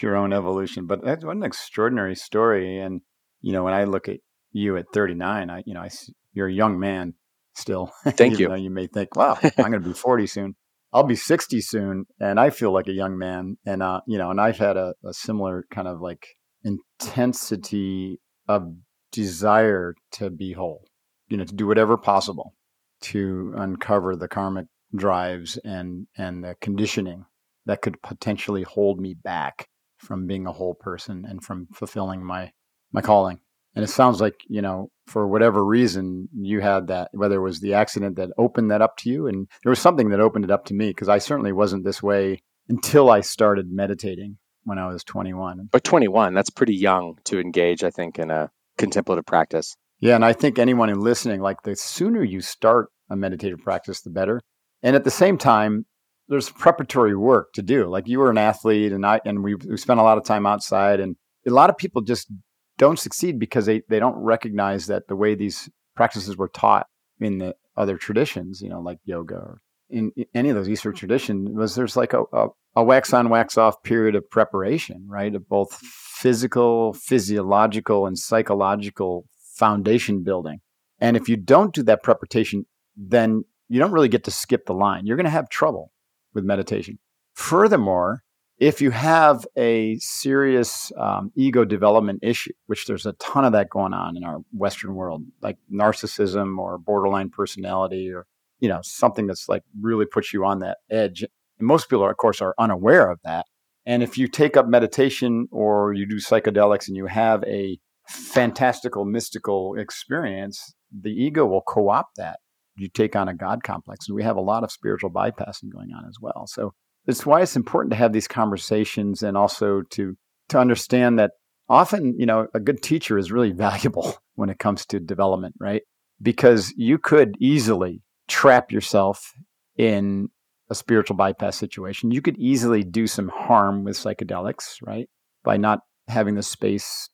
[0.00, 0.86] your own evolution.
[0.86, 2.78] But that's what an extraordinary story.
[2.78, 3.00] And
[3.40, 4.18] you know, when I look at
[4.52, 5.90] you at 39, I you know, I
[6.32, 7.14] you're a young man
[7.54, 7.92] still.
[8.04, 8.54] Thank you.
[8.54, 10.54] You may think, wow, I'm going to be 40 soon.
[10.94, 13.56] I'll be 60 soon, and I feel like a young man.
[13.64, 16.26] And uh, you know, and I've had a, a similar kind of like
[16.64, 18.74] intensity of
[19.10, 20.84] desire to be whole.
[21.28, 22.54] You know, to do whatever possible
[23.02, 27.24] to uncover the karmic drives and and the conditioning
[27.66, 32.50] that could potentially hold me back from being a whole person and from fulfilling my
[32.92, 33.38] my calling.
[33.74, 37.60] And it sounds like, you know, for whatever reason you had that whether it was
[37.60, 40.50] the accident that opened that up to you and there was something that opened it
[40.50, 44.86] up to me because I certainly wasn't this way until I started meditating when I
[44.86, 45.68] was 21.
[45.70, 49.76] But 21, that's pretty young to engage, I think, in a contemplative practice.
[50.00, 54.00] Yeah, and I think anyone who's listening, like the sooner you start a meditative practice,
[54.00, 54.40] the better.
[54.82, 55.86] And at the same time,
[56.28, 57.88] there's preparatory work to do.
[57.88, 60.46] Like you were an athlete, and I and we we spent a lot of time
[60.46, 62.32] outside, and a lot of people just
[62.78, 66.86] don't succeed because they they don't recognize that the way these practices were taught
[67.20, 69.60] in the other traditions, you know, like yoga or
[69.92, 73.58] in any of those Eastern traditions, was there's like a, a, a wax on, wax
[73.58, 75.34] off period of preparation, right?
[75.34, 79.26] Of both physical, physiological, and psychological
[79.56, 80.60] foundation building.
[80.98, 84.74] And if you don't do that preparation, then you don't really get to skip the
[84.74, 85.06] line.
[85.06, 85.92] You're going to have trouble
[86.34, 86.98] with meditation.
[87.34, 88.22] Furthermore,
[88.58, 93.68] if you have a serious um, ego development issue, which there's a ton of that
[93.70, 98.26] going on in our Western world, like narcissism or borderline personality, or
[98.62, 101.22] you know, something that's like really puts you on that edge.
[101.58, 103.44] And most people, are, of course, are unaware of that.
[103.84, 109.04] And if you take up meditation or you do psychedelics and you have a fantastical
[109.04, 112.38] mystical experience, the ego will co opt that.
[112.76, 114.08] You take on a God complex.
[114.08, 116.46] And we have a lot of spiritual bypassing going on as well.
[116.46, 116.72] So
[117.08, 120.16] it's why it's important to have these conversations and also to
[120.50, 121.32] to understand that
[121.68, 125.82] often, you know, a good teacher is really valuable when it comes to development, right?
[126.22, 129.34] Because you could easily trap yourself
[129.76, 130.30] in
[130.70, 132.10] a spiritual bypass situation.
[132.10, 135.06] You could easily do some harm with psychedelics, right?
[135.44, 137.10] By not having the space,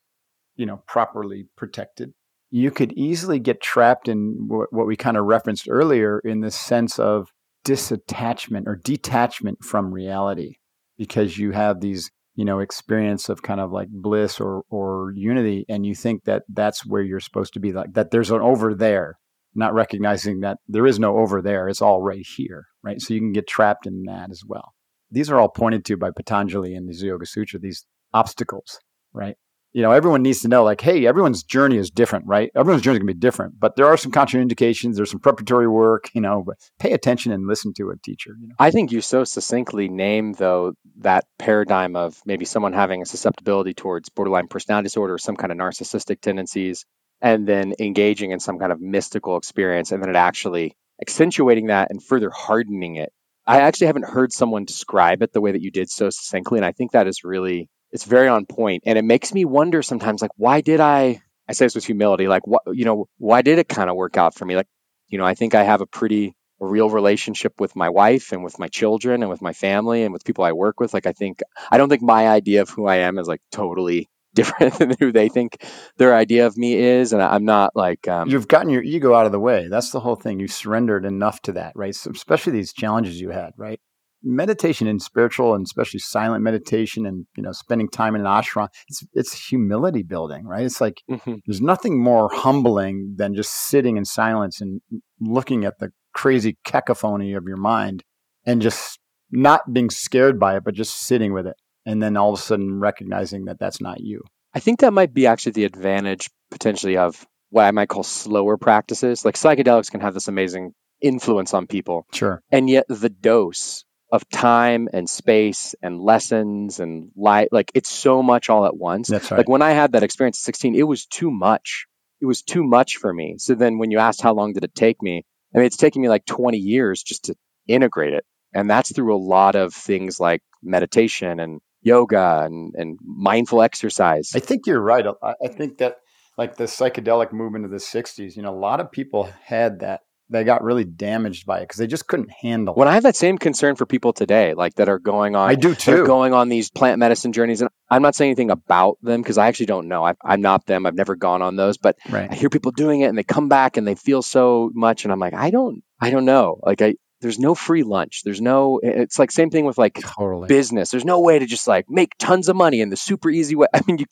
[0.55, 2.13] you know, properly protected.
[2.51, 6.97] You could easily get trapped in what we kind of referenced earlier in the sense
[6.97, 7.27] of
[7.65, 10.55] disattachment or detachment from reality
[10.97, 15.65] because you have these you know experience of kind of like bliss or or unity
[15.67, 18.73] and you think that that's where you're supposed to be like that there's an over
[18.73, 19.19] there
[19.55, 23.19] not recognizing that there is no over there it's all right here right so you
[23.19, 24.73] can get trapped in that as well
[25.11, 28.79] these are all pointed to by patanjali in the yoga sutra these obstacles
[29.13, 29.35] right
[29.71, 32.49] you know, everyone needs to know, like, hey, everyone's journey is different, right?
[32.55, 34.95] Everyone's journey is going to be different, but there are some contraindications.
[34.95, 38.35] There's some preparatory work, you know, but pay attention and listen to a teacher.
[38.39, 38.55] You know?
[38.57, 43.75] I think you so succinctly name, though, that paradigm of maybe someone having a susceptibility
[43.75, 46.85] towards borderline personality disorder or some kind of narcissistic tendencies,
[47.21, 51.89] and then engaging in some kind of mystical experience, and then it actually accentuating that
[51.91, 53.11] and further hardening it.
[53.45, 56.65] I actually haven't heard someone describe it the way that you did so succinctly, and
[56.65, 58.83] I think that is really it's very on point.
[58.85, 62.27] And it makes me wonder sometimes like why did i i say this with humility
[62.27, 64.55] like what you know why did it kind of work out for me?
[64.55, 64.67] Like
[65.07, 68.59] you know i think i have a pretty real relationship with my wife and with
[68.59, 70.93] my children and with my family and with people i work with.
[70.93, 74.07] Like i think i don't think my idea of who i am is like totally
[74.33, 75.63] different than who they think
[75.97, 79.25] their idea of me is and i'm not like um, you've gotten your ego out
[79.25, 79.67] of the way.
[79.67, 80.39] That's the whole thing.
[80.39, 81.95] You surrendered enough to that right?
[81.95, 83.79] So especially these challenges you had right?
[84.21, 88.67] Meditation and spiritual and especially silent meditation and you know spending time in an ashram
[88.89, 90.65] it's it's humility building right?
[90.65, 91.35] It's like mm-hmm.
[91.45, 94.81] there's nothing more humbling than just sitting in silence and
[95.19, 98.03] looking at the crazy cacophony of your mind
[98.45, 98.99] and just
[99.31, 101.55] not being scared by it but just sitting with it
[101.89, 104.21] and then all of a sudden recognizing that that's not you.
[104.53, 108.57] I think that might be actually the advantage potentially of what i might call slower
[108.57, 109.25] practices.
[109.25, 112.05] Like psychedelics can have this amazing influence on people.
[112.13, 112.41] Sure.
[112.51, 118.21] And yet the dose of time and space and lessons and light like it's so
[118.21, 119.07] much all at once.
[119.07, 119.39] That's right.
[119.39, 121.87] like when i had that experience at 16 it was too much.
[122.21, 123.35] It was too much for me.
[123.39, 125.25] So then when you asked how long did it take me
[125.55, 127.35] i mean it's taken me like 20 years just to
[127.67, 128.25] integrate it.
[128.53, 134.31] And that's through a lot of things like meditation and yoga and, and mindful exercise
[134.35, 135.97] i think you're right i think that
[136.37, 140.01] like the psychedelic movement of the 60s you know a lot of people had that
[140.29, 142.75] they got really damaged by it because they just couldn't handle.
[142.75, 145.55] When I have that same concern for people today, like that are going on, I
[145.55, 149.21] do too, going on these plant medicine journeys, and I'm not saying anything about them
[149.21, 150.05] because I actually don't know.
[150.05, 150.85] I, am not them.
[150.85, 152.29] I've never gone on those, but right.
[152.31, 155.11] I hear people doing it, and they come back and they feel so much, and
[155.11, 156.59] I'm like, I don't, I don't know.
[156.63, 158.23] Like I, there's no free lunch.
[158.23, 158.79] There's no.
[158.81, 160.47] It's like same thing with like totally.
[160.47, 160.91] business.
[160.91, 163.67] There's no way to just like make tons of money in the super easy way.
[163.73, 164.05] I mean, you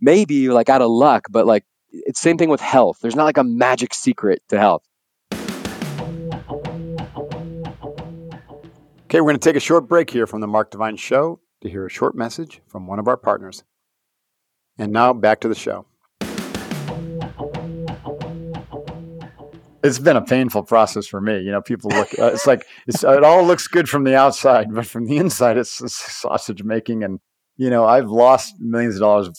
[0.00, 2.98] maybe you're like out of luck, but like it's same thing with health.
[3.00, 4.82] There's not like a magic secret to health.
[9.04, 11.70] Okay, we're going to take a short break here from the Mark Divine Show to
[11.70, 13.64] hear a short message from one of our partners.
[14.76, 15.86] And now back to the show.
[19.82, 21.40] It's been a painful process for me.
[21.40, 24.74] You know, people look, uh, it's like, it's, it all looks good from the outside,
[24.74, 27.04] but from the inside, it's, it's sausage making.
[27.04, 27.20] And,
[27.56, 29.30] you know, I've lost millions of dollars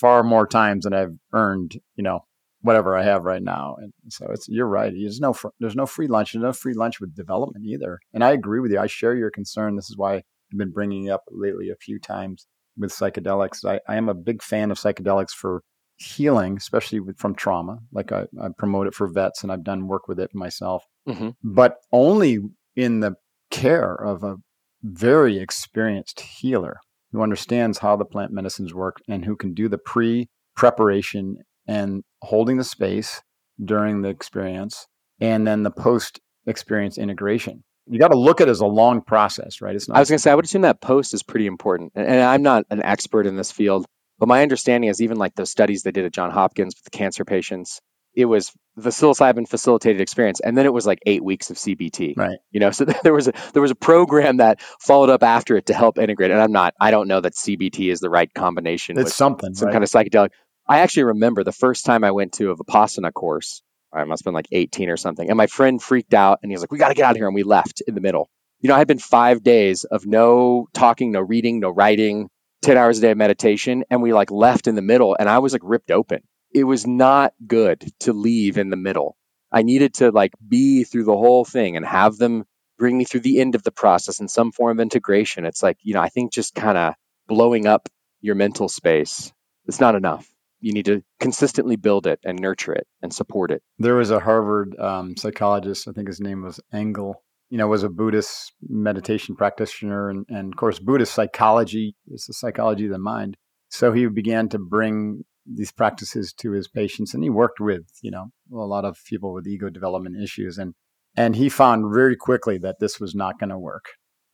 [0.00, 2.20] far more times than I've earned, you know,
[2.60, 3.76] whatever I have right now.
[3.78, 4.92] And so it's you're right.
[4.92, 6.32] There's no fr- there's no free lunch.
[6.32, 7.98] There's no free lunch with development either.
[8.12, 8.78] And I agree with you.
[8.78, 9.76] I share your concern.
[9.76, 10.22] This is why I've
[10.56, 13.64] been bringing it up lately a few times with psychedelics.
[13.64, 15.62] I, I am a big fan of psychedelics for
[16.04, 17.78] healing, especially with, from trauma.
[17.92, 20.84] Like I, I, promote it for vets, and I've done work with it myself.
[21.08, 21.30] Mm-hmm.
[21.42, 22.38] But only
[22.76, 23.14] in the
[23.50, 24.36] care of a
[24.82, 26.78] very experienced healer
[27.12, 32.02] who understands how the plant medicines work and who can do the pre preparation and
[32.22, 33.22] holding the space
[33.64, 34.86] during the experience
[35.20, 37.64] and then the post experience integration.
[37.86, 39.74] You got to look at it as a long process, right?
[39.74, 41.92] It's not I was going to say, I would assume that post is pretty important.
[41.94, 43.86] And, and I'm not an expert in this field,
[44.18, 46.96] but my understanding is even like those studies they did at John Hopkins with the
[46.96, 47.80] cancer patients,
[48.14, 52.16] it was the psilocybin facilitated experience, and then it was like eight weeks of CBT.
[52.16, 52.38] Right.
[52.50, 55.66] You know, so there was a there was a program that followed up after it
[55.66, 56.30] to help integrate.
[56.30, 58.98] And I'm not, I don't know that CBT is the right combination.
[58.98, 59.72] It's something, some right?
[59.72, 60.30] kind of psychedelic.
[60.66, 63.62] I actually remember the first time I went to a Vipassana course.
[63.92, 65.28] I must have been like 18 or something.
[65.28, 67.16] And my friend freaked out and he was like, we got to get out of
[67.16, 67.26] here.
[67.26, 68.28] And we left in the middle.
[68.60, 72.28] You know, I had been five days of no talking, no reading, no writing,
[72.64, 73.84] 10 hours a day of meditation.
[73.90, 76.22] And we like left in the middle and I was like ripped open.
[76.52, 79.16] It was not good to leave in the middle.
[79.52, 82.44] I needed to like be through the whole thing and have them
[82.78, 85.44] bring me through the end of the process in some form of integration.
[85.44, 86.94] It's like, you know, I think just kind of
[87.28, 87.88] blowing up
[88.20, 89.32] your mental space,
[89.66, 90.28] it's not enough
[90.64, 93.62] you need to consistently build it and nurture it and support it.
[93.78, 97.12] There was a Harvard um, psychologist, I think his name was Engler,
[97.54, 100.10] you know, was a Buddhist meditation practitioner.
[100.10, 103.36] And, and of course, Buddhist psychology is the psychology of the mind.
[103.68, 108.10] So he began to bring these practices to his patients and he worked with, you
[108.10, 110.58] know, a lot of people with ego development issues.
[110.58, 110.74] And,
[111.16, 113.84] and he found very quickly that this was not going to work.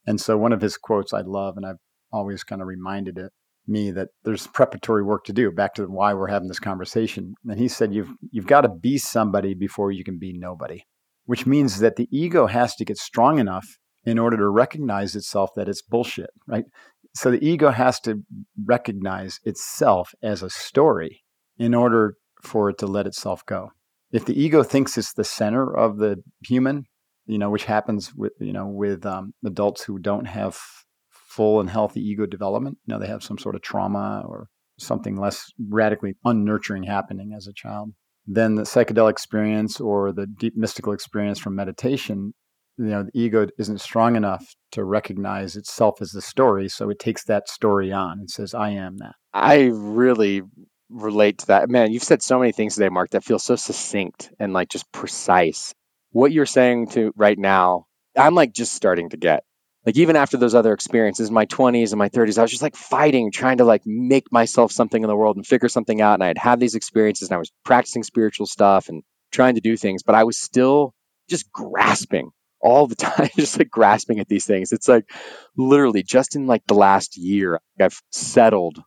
[0.07, 1.75] And so one of his quotes I love, and I've
[2.11, 3.33] always kind of reminded it,
[3.67, 7.59] me that there's preparatory work to do back to why we're having this conversation and
[7.59, 10.83] he said you've you've got to be somebody before you can be nobody
[11.31, 13.67] which means that the ego has to get strong enough
[14.03, 16.65] in order to recognize itself that it's bullshit right
[17.13, 18.23] so the ego has to
[18.65, 21.23] recognize itself as a story
[21.57, 23.69] in order for it to let itself go
[24.11, 26.17] if the ego thinks it's the center of the
[26.47, 26.83] human
[27.25, 30.57] you know which happens with you know with um, adults who don't have
[31.31, 32.77] full and healthy ego development.
[32.85, 37.47] You know, they have some sort of trauma or something less radically unnurturing happening as
[37.47, 37.93] a child.
[38.27, 42.33] Then the psychedelic experience or the deep mystical experience from meditation,
[42.77, 46.69] you know, the ego isn't strong enough to recognize itself as the story.
[46.69, 49.15] So it takes that story on and says, I am that.
[49.33, 50.41] I really
[50.89, 51.69] relate to that.
[51.69, 54.91] Man, you've said so many things today, Mark, that feel so succinct and like just
[54.91, 55.73] precise.
[56.11, 57.85] What you're saying to right now,
[58.17, 59.43] I'm like just starting to get
[59.85, 62.75] like even after those other experiences my 20s and my 30s i was just like
[62.75, 66.15] fighting trying to like make myself something in the world and figure something out.
[66.15, 69.77] And i'd had these experiences and i was practicing spiritual stuff and trying to do
[69.77, 70.93] things but i was still
[71.29, 74.71] just grasping all the time just like grasping at these things.
[74.71, 75.09] It's like
[75.57, 78.81] literally just in like the last year i've settled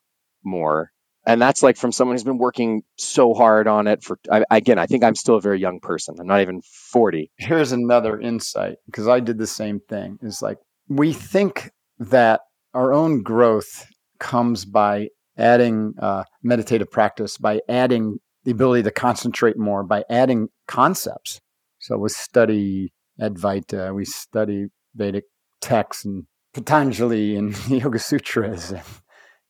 [0.44, 0.90] more.
[1.26, 4.78] And that's like from someone who's been working so hard on it for I, again
[4.78, 6.16] i think i'm still a very young person.
[6.20, 10.18] I'm not even 40 here's another insight because i did the same thing.
[10.22, 12.40] It's like we think that
[12.74, 13.86] our own growth
[14.18, 20.48] comes by adding uh, meditative practice, by adding the ability to concentrate more, by adding
[20.68, 21.40] concepts.
[21.78, 25.24] So we study Advaita, we study Vedic
[25.60, 28.82] texts and Patanjali and Yoga Sutras, and,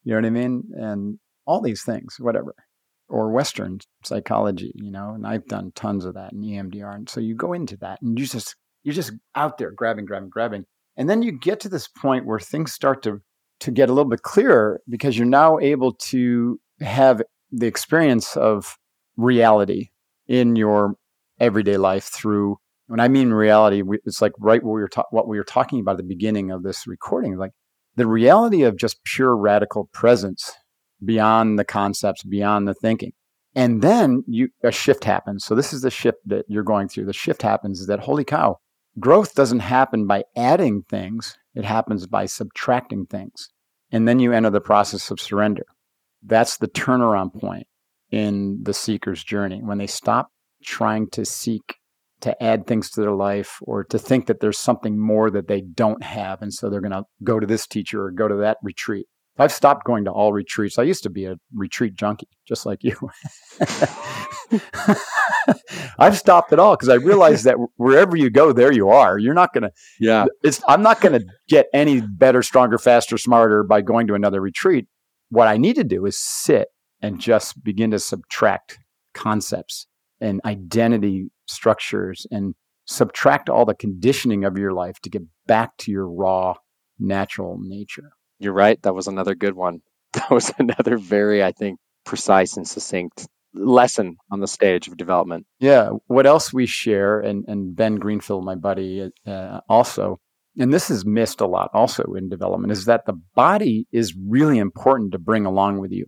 [0.04, 0.62] you know what I mean?
[0.74, 2.54] And all these things, whatever.
[3.08, 6.94] Or Western psychology, you know, and I've done tons of that in EMDR.
[6.94, 10.30] And so you go into that and you just, you're just out there grabbing, grabbing,
[10.30, 10.64] grabbing.
[10.96, 13.20] And then you get to this point where things start to,
[13.60, 18.76] to get a little bit clearer because you're now able to have the experience of
[19.16, 19.90] reality
[20.26, 20.94] in your
[21.40, 25.28] everyday life through when I mean reality, it's like right what we were ta- what
[25.28, 27.52] we were talking about at the beginning of this recording, like
[27.96, 30.52] the reality of just pure radical presence
[31.04, 33.12] beyond the concepts, beyond the thinking.
[33.54, 35.44] And then you a shift happens.
[35.44, 37.06] So this is the shift that you're going through.
[37.06, 38.58] The shift happens is that holy cow,
[38.98, 43.48] growth doesn't happen by adding things, it happens by subtracting things.
[43.90, 45.66] And then you enter the process of surrender.
[46.22, 47.66] That's the turnaround point
[48.10, 50.28] in the seeker's journey when they stop
[50.62, 51.76] trying to seek
[52.20, 55.60] to add things to their life or to think that there's something more that they
[55.60, 56.40] don't have.
[56.40, 59.06] And so they're going to go to this teacher or go to that retreat.
[59.36, 60.78] I've stopped going to all retreats.
[60.78, 62.96] I used to be a retreat junkie, just like you.
[65.98, 69.18] I've stopped it all because I realized that wherever you go, there you are.
[69.18, 69.72] You're not going to.
[69.98, 70.26] Yeah.
[70.42, 70.62] It's.
[70.68, 74.86] I'm not going to get any better, stronger, faster, smarter by going to another retreat.
[75.30, 76.68] What I need to do is sit
[77.02, 78.78] and just begin to subtract
[79.14, 79.88] concepts
[80.20, 82.54] and identity structures and
[82.86, 86.54] subtract all the conditioning of your life to get back to your raw,
[86.98, 88.12] natural nature.
[88.44, 88.80] You're right.
[88.82, 89.80] That was another good one.
[90.14, 95.44] That was another very, I think, precise and succinct lesson on the stage of development.
[95.58, 95.90] Yeah.
[96.06, 100.20] What else we share, and, and Ben Greenfield, my buddy, uh, also,
[100.56, 104.58] and this is missed a lot also in development, is that the body is really
[104.58, 106.06] important to bring along with you.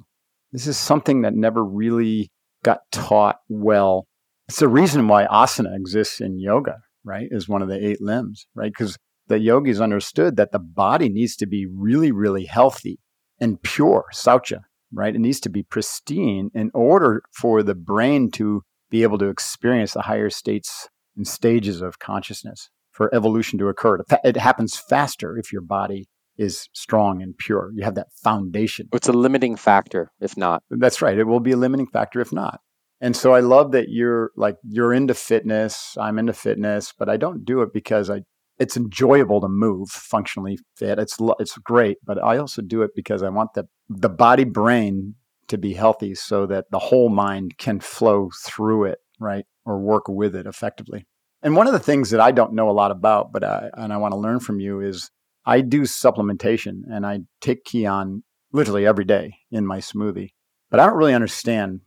[0.52, 2.30] This is something that never really
[2.62, 4.06] got taught well.
[4.48, 7.26] It's the reason why asana exists in yoga, right?
[7.30, 8.70] Is one of the eight limbs, right?
[8.70, 8.96] Because
[9.28, 12.98] the yogis understood that the body needs to be really, really healthy
[13.40, 14.60] and pure, saucha,
[14.92, 15.14] right?
[15.14, 19.92] It needs to be pristine in order for the brain to be able to experience
[19.92, 23.98] the higher states and stages of consciousness for evolution to occur.
[24.24, 26.08] It happens faster if your body
[26.38, 27.70] is strong and pure.
[27.74, 28.88] You have that foundation.
[28.92, 30.62] It's a limiting factor if not.
[30.70, 31.18] That's right.
[31.18, 32.60] It will be a limiting factor if not.
[33.00, 35.96] And so I love that you're like you're into fitness.
[36.00, 38.22] I'm into fitness, but I don't do it because I
[38.58, 40.98] it's enjoyable to move, functionally fit.
[40.98, 45.14] It's it's great, but I also do it because I want the the body brain
[45.48, 49.44] to be healthy so that the whole mind can flow through it, right?
[49.64, 51.06] Or work with it effectively.
[51.42, 53.92] And one of the things that I don't know a lot about, but I, and
[53.92, 55.10] I want to learn from you is
[55.44, 60.30] I do supplementation and I take Kion literally every day in my smoothie,
[60.70, 61.82] but I don't really understand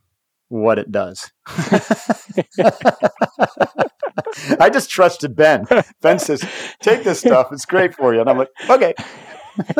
[0.48, 1.30] what it does.
[4.60, 5.66] I just trusted Ben.
[6.00, 6.44] Ben says,
[6.82, 8.94] "Take this stuff; it's great for you," and I'm like, "Okay."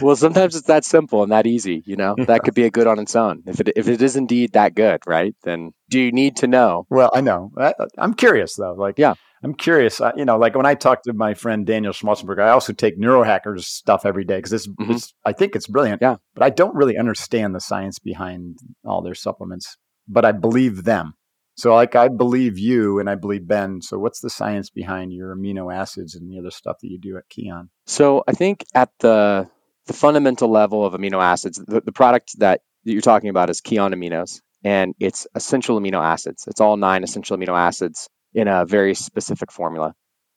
[0.00, 1.82] well, sometimes it's that simple and that easy.
[1.86, 3.42] You know, that could be a good on its own.
[3.46, 5.34] If it if it is indeed that good, right?
[5.44, 6.86] Then do you need to know?
[6.90, 7.50] Well, I know.
[7.58, 8.74] I, am curious though.
[8.74, 9.14] Like, yeah,
[9.44, 10.00] I'm curious.
[10.00, 12.98] I, you know, like when I talk to my friend Daniel Schmachtenberger, I also take
[12.98, 14.92] neurohackers stuff every day because it's, mm-hmm.
[14.92, 16.00] it's, I think it's brilliant.
[16.00, 19.76] Yeah, but I don't really understand the science behind all their supplements.
[20.08, 21.14] But I believe them.
[21.56, 23.80] So, like, I believe you and I believe Ben.
[23.80, 27.16] So, what's the science behind your amino acids and the other stuff that you do
[27.16, 27.68] at Kion?
[27.86, 29.48] So, I think at the
[29.86, 33.94] the fundamental level of amino acids, the, the product that you're talking about is Kion
[33.94, 36.46] Aminos, and it's essential amino acids.
[36.48, 39.94] It's all nine essential amino acids in a very specific formula.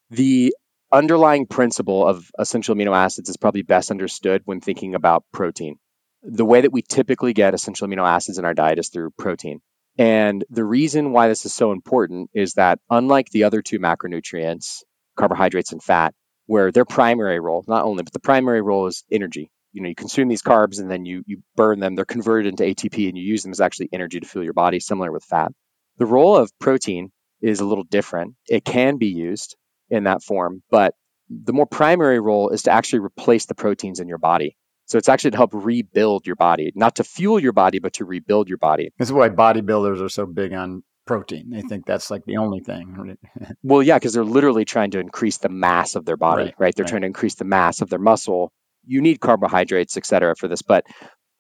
[0.09, 0.53] The
[0.91, 5.78] underlying principle of essential amino acids is probably best understood when thinking about protein.
[6.24, 9.61] The way that we typically get essential amino acids in our diet is through protein.
[9.97, 14.83] And the reason why this is so important is that unlike the other two macronutrients,
[15.15, 16.13] carbohydrates and fat,
[16.45, 19.51] where their primary role, not only, but the primary role is energy.
[19.73, 22.63] You know, you consume these carbs and then you you burn them, they're converted into
[22.63, 25.51] ATP and you use them as actually energy to fuel your body, similar with fat.
[25.97, 28.35] The role of protein is a little different.
[28.47, 29.55] It can be used
[29.89, 30.93] in that form, but
[31.29, 34.55] the more primary role is to actually replace the proteins in your body.
[34.88, 38.05] So it's actually to help rebuild your body, not to fuel your body, but to
[38.05, 38.91] rebuild your body.
[38.97, 41.49] This is why bodybuilders are so big on protein.
[41.49, 43.17] They think that's like the only thing.
[43.63, 46.55] well, yeah, because they're literally trying to increase the mass of their body, right?
[46.57, 46.75] right?
[46.75, 46.89] They're right.
[46.89, 48.51] trying to increase the mass of their muscle.
[48.85, 50.85] You need carbohydrates, et cetera, for this, but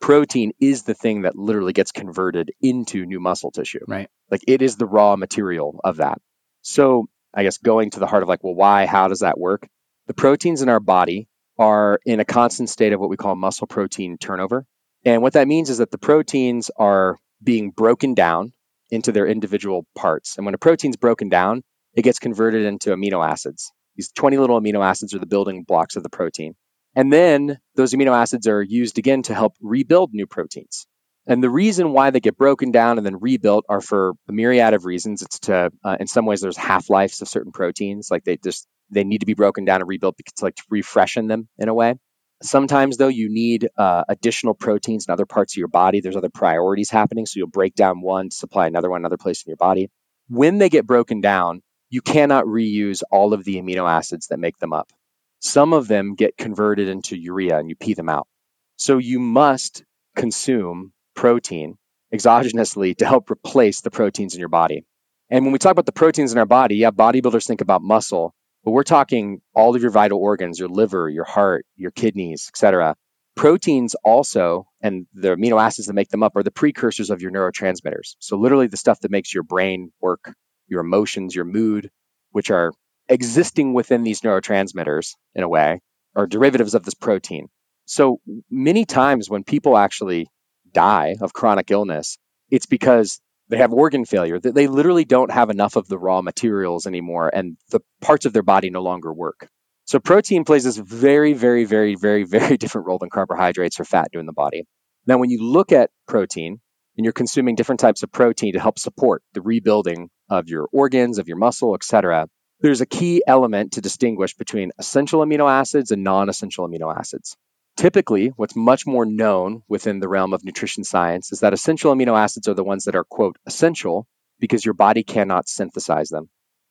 [0.01, 3.79] protein is the thing that literally gets converted into new muscle tissue.
[3.87, 4.09] Right.
[4.29, 6.19] Like it is the raw material of that.
[6.61, 8.85] So I guess going to the heart of like, well, why?
[8.85, 9.67] How does that work?
[10.07, 11.27] The proteins in our body
[11.59, 14.65] are in a constant state of what we call muscle protein turnover.
[15.05, 18.53] And what that means is that the proteins are being broken down
[18.89, 20.37] into their individual parts.
[20.37, 23.71] And when a protein's broken down, it gets converted into amino acids.
[23.95, 26.55] These 20 little amino acids are the building blocks of the protein.
[26.95, 30.87] And then those amino acids are used again to help rebuild new proteins.
[31.27, 34.73] And the reason why they get broken down and then rebuilt are for a myriad
[34.73, 35.21] of reasons.
[35.21, 38.07] It's to, uh, in some ways, there's half lives of certain proteins.
[38.09, 41.27] Like they just they need to be broken down and rebuilt because like to refreshen
[41.27, 41.95] them in a way.
[42.43, 46.01] Sometimes though you need uh, additional proteins in other parts of your body.
[46.01, 49.49] There's other priorities happening, so you'll break down one supply another one another place in
[49.49, 49.89] your body.
[50.29, 54.57] When they get broken down, you cannot reuse all of the amino acids that make
[54.57, 54.91] them up.
[55.39, 58.27] Some of them get converted into urea and you pee them out.
[58.75, 59.83] So you must
[60.15, 61.77] consume protein
[62.13, 64.85] exogenously to help replace the proteins in your body.
[65.29, 68.33] And when we talk about the proteins in our body, yeah, bodybuilders think about muscle,
[68.67, 72.97] but we're talking all of your vital organs, your liver, your heart, your kidneys, etc.
[73.33, 77.31] Proteins also, and the amino acids that make them up, are the precursors of your
[77.31, 78.17] neurotransmitters.
[78.19, 80.33] So, literally, the stuff that makes your brain work,
[80.67, 81.89] your emotions, your mood,
[82.31, 82.73] which are
[83.07, 85.79] existing within these neurotransmitters in a way,
[86.13, 87.47] are derivatives of this protein.
[87.85, 88.19] So,
[88.51, 90.27] many times when people actually
[90.73, 92.17] die of chronic illness,
[92.51, 96.21] it's because they have organ failure that they literally don't have enough of the raw
[96.21, 99.47] materials anymore and the parts of their body no longer work.
[99.85, 104.09] So protein plays this very very very very very different role than carbohydrates or fat
[104.11, 104.65] do in the body.
[105.05, 106.59] Now when you look at protein
[106.97, 111.19] and you're consuming different types of protein to help support the rebuilding of your organs
[111.19, 112.27] of your muscle etc
[112.59, 117.37] there's a key element to distinguish between essential amino acids and non-essential amino acids
[117.77, 122.17] Typically, what's much more known within the realm of nutrition science is that essential amino
[122.17, 124.07] acids are the ones that are, quote, essential
[124.39, 126.27] because your body cannot synthesize them.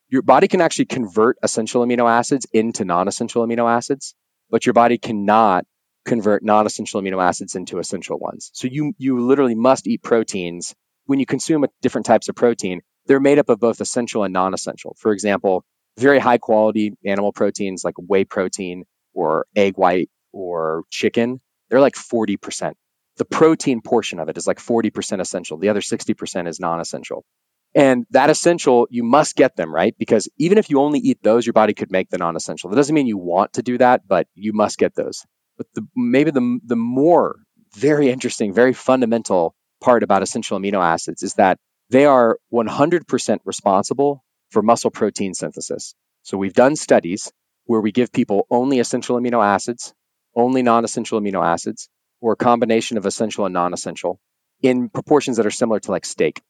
[0.09, 4.17] Your body can actually convert essential amino acids into non essential amino acids,
[4.51, 5.65] but your body cannot
[6.05, 8.51] convert non essential amino acids into essential ones.
[8.53, 10.75] So you, you literally must eat proteins.
[11.05, 14.55] When you consume different types of protein, they're made up of both essential and non
[14.55, 14.97] essential.
[14.99, 15.65] For example,
[15.99, 18.85] very high quality animal proteins like whey protein
[19.15, 22.73] or egg white or chicken, they're like 40%.
[23.17, 25.59] The protein portion of it is like 40% essential.
[25.59, 27.25] The other 60% is non essential.
[27.75, 29.95] And that essential, you must get them, right?
[29.99, 32.71] Because even if you only eat those, your body could make the non essential.
[32.71, 35.25] That doesn't mean you want to do that, but you must get those.
[35.57, 37.37] But the, maybe the, the more
[37.75, 41.59] very interesting, very fundamental part about essential amino acids is that
[41.91, 45.95] they are 100% responsible for muscle protein synthesis.
[46.23, 47.33] So we've done studies
[47.65, 49.93] where we give people only essential amino acids,
[50.37, 51.89] only non essential amino acids,
[52.21, 54.21] or a combination of essential and non essential
[54.63, 56.43] in proportions that are similar to like steak.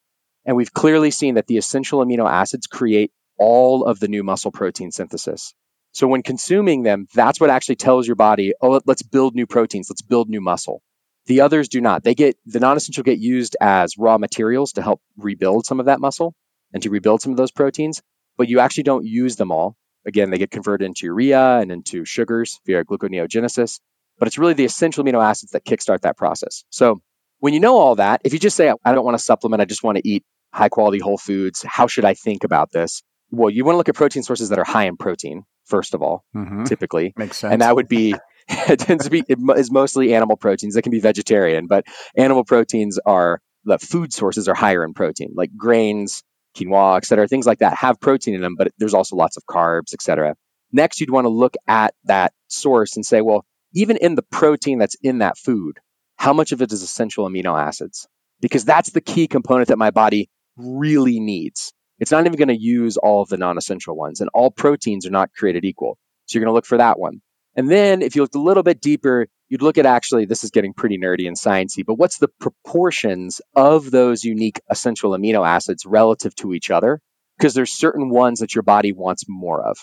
[0.45, 4.51] And we've clearly seen that the essential amino acids create all of the new muscle
[4.51, 5.53] protein synthesis.
[5.91, 9.89] So when consuming them, that's what actually tells your body, oh, let's build new proteins,
[9.89, 10.81] let's build new muscle.
[11.25, 12.03] The others do not.
[12.03, 15.99] They get the non-essential get used as raw materials to help rebuild some of that
[15.99, 16.33] muscle
[16.73, 18.01] and to rebuild some of those proteins,
[18.37, 19.75] but you actually don't use them all.
[20.07, 23.79] Again, they get converted into urea and into sugars via gluconeogenesis,
[24.17, 26.63] but it's really the essential amino acids that kickstart that process.
[26.69, 27.01] So
[27.39, 29.65] when you know all that, if you just say, I don't want to supplement, I
[29.65, 33.03] just want to eat high quality whole foods, how should I think about this?
[33.29, 36.01] Well, you want to look at protein sources that are high in protein, first of
[36.01, 36.63] all, mm-hmm.
[36.63, 37.13] typically.
[37.17, 37.51] Makes sense.
[37.51, 38.15] And that would be
[38.47, 40.75] it tends to be it is mostly animal proteins.
[40.75, 41.85] That can be vegetarian, but
[42.15, 46.23] animal proteins are the food sources are higher in protein, like grains,
[46.57, 47.27] quinoa, et cetera.
[47.27, 50.35] Things like that have protein in them, but there's also lots of carbs, et cetera.
[50.71, 54.79] Next, you'd want to look at that source and say, well, even in the protein
[54.79, 55.79] that's in that food,
[56.17, 58.07] how much of it is essential amino acids?
[58.41, 61.73] Because that's the key component that my body really needs.
[61.99, 65.05] It's not even going to use all of the non essential ones, and all proteins
[65.05, 65.97] are not created equal.
[66.25, 67.21] So you're going to look for that one.
[67.55, 70.51] And then if you looked a little bit deeper, you'd look at actually, this is
[70.51, 75.85] getting pretty nerdy and sciencey, but what's the proportions of those unique essential amino acids
[75.85, 77.01] relative to each other?
[77.37, 79.77] Because there's certain ones that your body wants more of.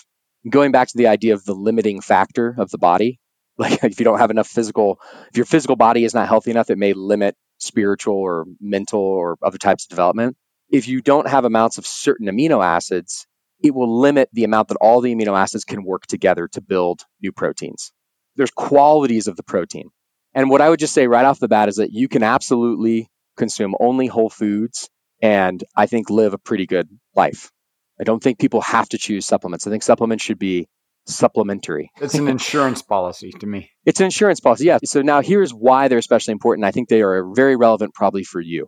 [0.49, 3.19] going back to the idea of the limiting factor of the body,
[3.57, 4.99] like if you don't have enough physical,
[5.31, 9.37] if your physical body is not healthy enough, it may limit spiritual or mental or
[9.43, 10.37] other types of development.
[10.69, 13.27] If you don't have amounts of certain amino acids,
[13.63, 17.03] it will limit the amount that all the amino acids can work together to build
[17.21, 17.93] new proteins.
[18.35, 19.89] There's qualities of the protein.
[20.33, 23.09] And what I would just say right off the bat is that you can absolutely
[23.37, 24.89] consume only whole foods
[25.21, 27.51] and I think live a pretty good life.
[27.99, 29.65] I don't think people have to choose supplements.
[29.65, 30.67] I think supplements should be
[31.05, 31.91] supplementary.
[32.01, 33.71] It's an insurance policy to me.
[33.85, 34.79] It's an insurance policy, yeah.
[34.83, 36.65] So now here's why they're especially important.
[36.65, 38.67] I think they are very relevant probably for you.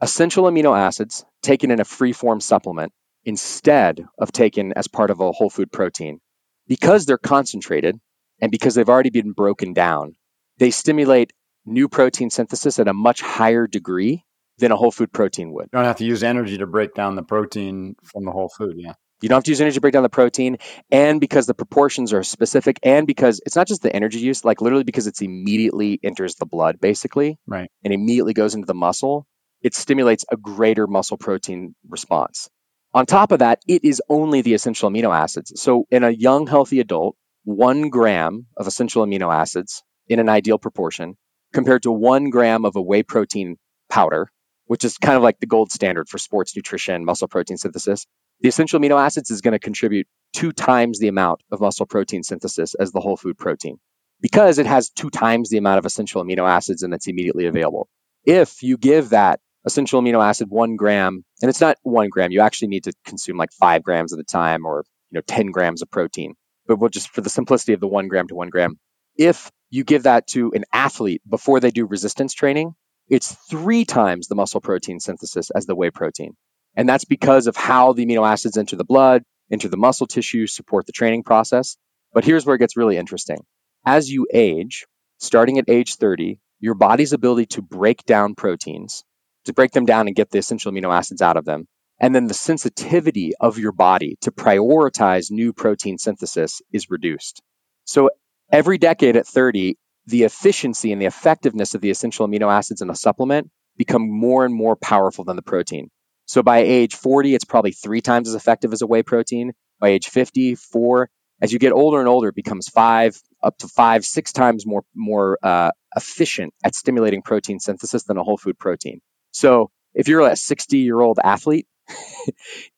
[0.00, 2.92] Essential amino acids taken in a free form supplement
[3.24, 6.20] instead of taken as part of a whole food protein.
[6.68, 7.98] Because they're concentrated
[8.40, 10.14] and because they've already been broken down,
[10.58, 11.32] they stimulate
[11.64, 14.24] new protein synthesis at a much higher degree
[14.58, 15.64] than a whole food protein would.
[15.72, 18.74] You don't have to use energy to break down the protein from the whole food,
[18.76, 18.94] yeah.
[19.22, 20.58] You don't have to use energy to break down the protein,
[20.90, 24.60] and because the proportions are specific, and because it's not just the energy use, like
[24.60, 29.26] literally because it's immediately enters the blood, basically, right, and immediately goes into the muscle,
[29.62, 32.50] it stimulates a greater muscle protein response.
[32.92, 35.60] On top of that, it is only the essential amino acids.
[35.60, 37.16] So in a young, healthy adult,
[37.46, 41.16] one gram of essential amino acids in an ideal proportion
[41.54, 43.56] compared to one gram of a whey protein
[43.88, 44.28] powder,
[44.66, 48.04] which is kind of like the gold standard for sports nutrition, muscle protein synthesis.
[48.40, 52.24] The essential amino acids is going to contribute two times the amount of muscle protein
[52.24, 53.78] synthesis as the whole food protein
[54.20, 57.88] because it has two times the amount of essential amino acids and it's immediately available.
[58.24, 62.30] If you give that essential amino acid one gram, and it's not one gram.
[62.32, 65.46] You actually need to consume like five grams at a time, or you know, ten
[65.46, 66.34] grams of protein.
[66.66, 68.78] But we'll just for the simplicity of the one gram to one gram,
[69.16, 72.74] if you give that to an athlete before they do resistance training,
[73.08, 76.36] it's three times the muscle protein synthesis as the whey protein.
[76.74, 80.46] And that's because of how the amino acids enter the blood, enter the muscle tissue,
[80.46, 81.76] support the training process.
[82.12, 83.38] But here's where it gets really interesting.
[83.84, 84.86] As you age,
[85.18, 89.04] starting at age 30, your body's ability to break down proteins
[89.46, 91.66] to break them down and get the essential amino acids out of them.
[91.98, 97.42] And then the sensitivity of your body to prioritize new protein synthesis is reduced.
[97.84, 98.10] So
[98.52, 102.90] every decade at 30, the efficiency and the effectiveness of the essential amino acids in
[102.90, 105.90] a supplement become more and more powerful than the protein.
[106.26, 109.52] So by age 40, it's probably three times as effective as a whey protein.
[109.80, 111.10] By age 50, four.
[111.40, 114.84] As you get older and older, it becomes five, up to five, six times more
[114.94, 119.00] more uh, efficient at stimulating protein synthesis than a whole food protein.
[119.32, 121.66] So if you're a 60 year old athlete,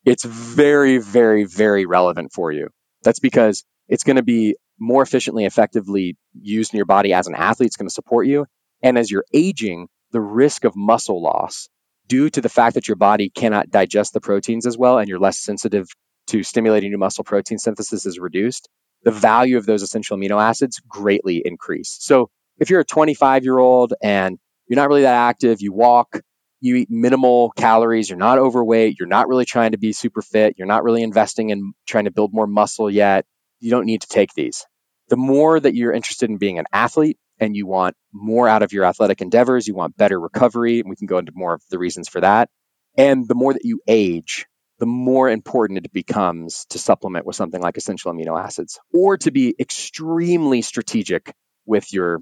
[0.05, 2.69] it's very, very, very relevant for you.
[3.03, 7.35] That's because it's going to be more efficiently, effectively used in your body as an
[7.35, 7.67] athlete.
[7.67, 8.45] It's going to support you.
[8.81, 11.69] And as you're aging, the risk of muscle loss
[12.07, 15.19] due to the fact that your body cannot digest the proteins as well and you're
[15.19, 15.87] less sensitive
[16.27, 18.69] to stimulating new muscle protein synthesis is reduced,
[19.03, 21.97] the value of those essential amino acids greatly increase.
[21.99, 22.29] So
[22.59, 24.37] if you're a 25 year old and
[24.67, 26.19] you're not really that active, you walk,
[26.61, 30.55] you eat minimal calories, you're not overweight, you're not really trying to be super fit,
[30.57, 33.25] you're not really investing in trying to build more muscle yet,
[33.59, 34.65] you don't need to take these.
[35.09, 38.73] The more that you're interested in being an athlete and you want more out of
[38.73, 41.79] your athletic endeavors, you want better recovery, and we can go into more of the
[41.79, 42.49] reasons for that.
[42.97, 44.45] And the more that you age,
[44.79, 49.31] the more important it becomes to supplement with something like essential amino acids or to
[49.31, 51.33] be extremely strategic
[51.65, 52.19] with your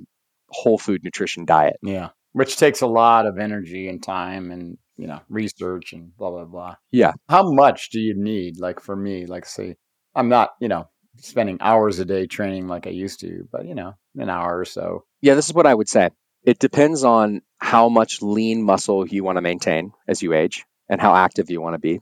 [0.50, 1.78] whole food nutrition diet.
[1.82, 2.10] Yeah.
[2.34, 6.46] Which takes a lot of energy and time and, you know, research and blah, blah,
[6.46, 6.76] blah.
[6.92, 7.14] Yeah.
[7.30, 8.60] How much do you need?
[8.60, 9.76] Like for me, like say,
[10.16, 13.76] I'm not, you know, spending hours a day training like I used to, but, you
[13.76, 15.06] know, an hour or so.
[15.22, 16.10] Yeah, this is what I would say.
[16.44, 21.02] It depends on how much lean muscle you want to maintain as you age and
[21.02, 22.00] how active you want to be.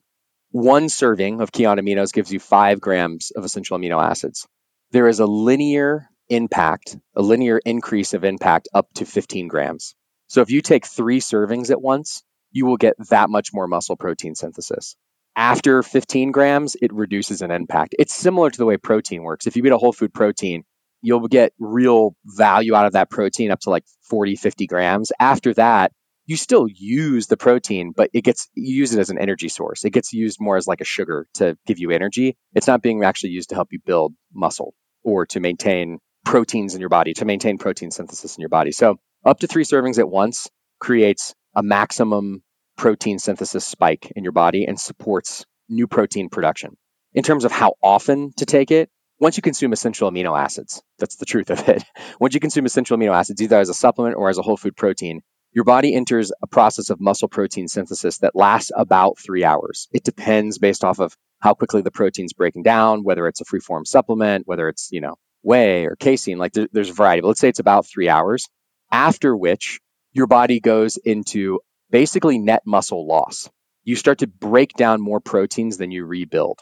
[0.51, 4.47] One serving of Kion aminos gives you five grams of essential amino acids.
[4.91, 9.95] There is a linear impact, a linear increase of impact up to 15 grams.
[10.27, 13.95] So if you take three servings at once, you will get that much more muscle
[13.95, 14.95] protein synthesis.
[15.35, 17.95] After 15 grams, it reduces an impact.
[17.99, 19.47] It's similar to the way protein works.
[19.47, 20.63] If you eat a whole food protein,
[21.01, 25.11] you'll get real value out of that protein up to like 40, 50 grams.
[25.19, 25.91] After that,
[26.25, 29.85] you still use the protein, but it gets you use it as an energy source.
[29.85, 32.37] It gets used more as like a sugar to give you energy.
[32.55, 34.73] It's not being actually used to help you build muscle
[35.03, 38.71] or to maintain proteins in your body, to maintain protein synthesis in your body.
[38.71, 40.47] So up to three servings at once
[40.79, 42.43] creates a maximum
[42.77, 46.77] protein synthesis spike in your body and supports new protein production.
[47.13, 51.15] In terms of how often to take it, once you consume essential amino acids, that's
[51.15, 51.83] the truth of it.
[52.19, 54.75] Once you consume essential amino acids, either as a supplement or as a whole food
[54.75, 55.21] protein,
[55.53, 59.87] your body enters a process of muscle protein synthesis that lasts about three hours.
[59.93, 63.61] It depends based off of how quickly the protein's breaking down, whether it's a free
[63.61, 67.21] form supplement, whether it's, you know, whey or casein, like there, there's a variety.
[67.21, 68.49] But let's say it's about three hours,
[68.95, 69.81] after which
[70.13, 71.59] your body goes into
[71.91, 73.49] basically net muscle loss.
[73.83, 76.59] You start to break down more proteins than you rebuild.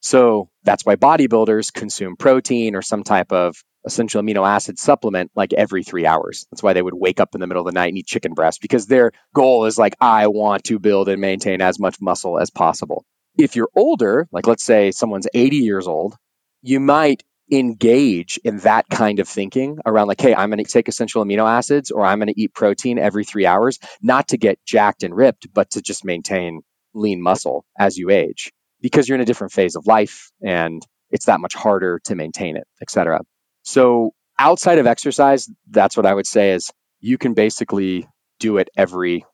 [0.00, 3.56] So that's why bodybuilders consume protein or some type of
[3.86, 6.46] essential amino acid supplement like every three hours.
[6.50, 8.34] That's why they would wake up in the middle of the night and eat chicken
[8.34, 12.38] breast because their goal is like, I want to build and maintain as much muscle
[12.38, 13.06] as possible.
[13.38, 16.14] If you're older, like let's say someone's 80 years old,
[16.60, 20.88] you might engage in that kind of thinking around like, hey, I'm going to take
[20.88, 24.58] essential amino acids or I'm going to eat protein every three hours, not to get
[24.66, 26.60] jacked and ripped, but to just maintain
[26.94, 31.26] lean muscle as you age because you're in a different phase of life and it's
[31.26, 33.20] that much harder to maintain it, et cetera.
[33.62, 36.70] So outside of exercise, that's what I would say is
[37.00, 39.24] you can basically do it every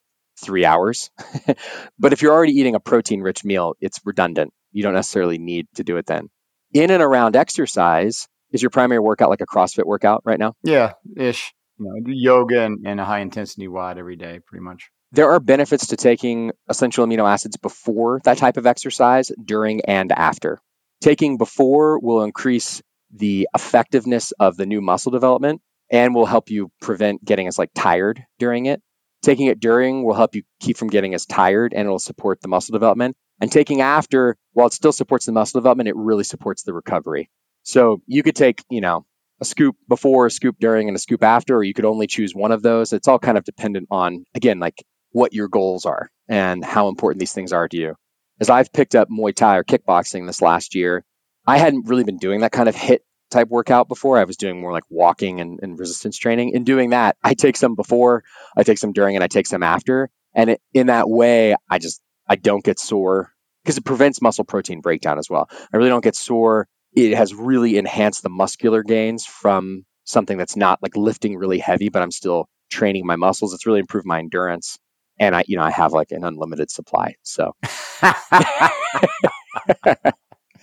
[0.40, 1.10] three hours.
[1.98, 4.52] but if you're already eating a protein rich meal, it's redundant.
[4.72, 6.28] You don't necessarily need to do it then.
[6.76, 10.52] In and around exercise, is your primary workout like a CrossFit workout right now?
[10.62, 11.54] Yeah, ish.
[11.78, 14.90] You know, yoga and, and a high intensity WOD every day, pretty much.
[15.10, 20.12] There are benefits to taking essential amino acids before that type of exercise, during and
[20.12, 20.60] after.
[21.00, 26.70] Taking before will increase the effectiveness of the new muscle development and will help you
[26.82, 28.82] prevent getting as like tired during it.
[29.22, 32.48] Taking it during will help you keep from getting as tired and it'll support the
[32.48, 33.16] muscle development.
[33.40, 37.30] And taking after, while it still supports the muscle development, it really supports the recovery.
[37.62, 39.04] So you could take, you know,
[39.40, 42.34] a scoop before, a scoop during, and a scoop after, or you could only choose
[42.34, 42.92] one of those.
[42.92, 47.20] It's all kind of dependent on, again, like what your goals are and how important
[47.20, 47.94] these things are to you.
[48.40, 51.04] As I've picked up Muay Thai or kickboxing this last year,
[51.46, 54.18] I hadn't really been doing that kind of hit type workout before.
[54.18, 56.50] I was doing more like walking and, and resistance training.
[56.50, 58.24] In doing that, I take some before,
[58.56, 60.10] I take some during, and I take some after.
[60.34, 64.44] And it, in that way, I just I don't get sore because it prevents muscle
[64.44, 65.48] protein breakdown as well.
[65.72, 66.68] I really don't get sore.
[66.94, 71.88] It has really enhanced the muscular gains from something that's not like lifting really heavy,
[71.88, 73.52] but I'm still training my muscles.
[73.54, 74.78] It's really improved my endurance.
[75.18, 77.14] And I, you know, I have like an unlimited supply.
[77.22, 77.54] So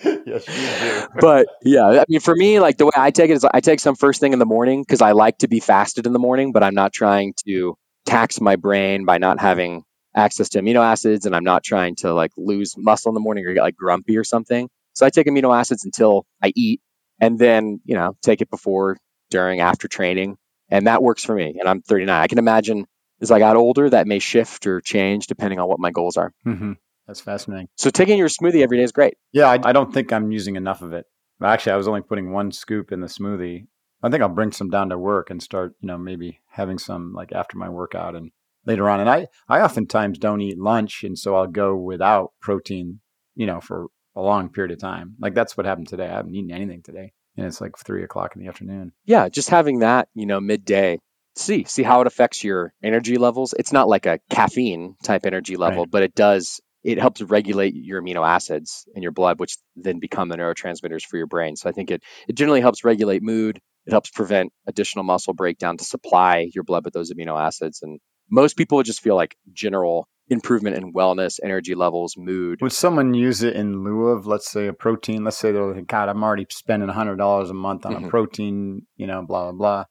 [0.03, 1.07] yes, you do.
[1.19, 3.79] but yeah, I mean, for me, like the way I take it is I take
[3.79, 6.51] some first thing in the morning because I like to be fasted in the morning,
[6.51, 9.83] but I'm not trying to tax my brain by not having
[10.15, 13.45] access to amino acids and I'm not trying to like lose muscle in the morning
[13.45, 14.69] or get like grumpy or something.
[14.93, 16.81] So I take amino acids until I eat
[17.19, 18.97] and then, you know, take it before,
[19.29, 20.37] during, after training.
[20.69, 21.55] And that works for me.
[21.59, 22.21] And I'm 39.
[22.21, 22.85] I can imagine
[23.21, 26.33] as I got older, that may shift or change depending on what my goals are.
[26.45, 26.73] Mm-hmm.
[27.07, 27.67] That's fascinating.
[27.77, 29.15] So taking your smoothie every day is great.
[29.31, 31.05] Yeah, I, I don't think I'm using enough of it.
[31.41, 33.67] Actually, I was only putting one scoop in the smoothie.
[34.01, 37.13] I think I'll bring some down to work and start, you know, maybe having some
[37.13, 38.31] like after my workout and
[38.65, 38.99] later on.
[38.99, 42.99] And I, I oftentimes don't eat lunch, and so I'll go without protein,
[43.35, 45.15] you know, for a long period of time.
[45.19, 46.05] Like that's what happened today.
[46.05, 48.91] I haven't eaten anything today, and it's like three o'clock in the afternoon.
[49.05, 50.99] Yeah, just having that, you know, midday.
[51.35, 53.55] See, see how it affects your energy levels.
[53.57, 55.91] It's not like a caffeine type energy level, Right.
[55.91, 56.61] but it does.
[56.83, 61.17] It helps regulate your amino acids in your blood, which then become the neurotransmitters for
[61.17, 61.55] your brain.
[61.55, 65.77] So I think it it generally helps regulate mood, It helps prevent additional muscle breakdown
[65.77, 67.81] to supply your blood with those amino acids.
[67.81, 67.99] And
[68.33, 72.61] most people just feel like general improvement in wellness, energy levels, mood.
[72.61, 75.23] Would someone use it in lieu of, let's say, a protein?
[75.23, 78.05] Let's say they're like, God, I'm already spending $100 a month on mm-hmm.
[78.05, 79.83] a protein, you know, blah, blah, blah.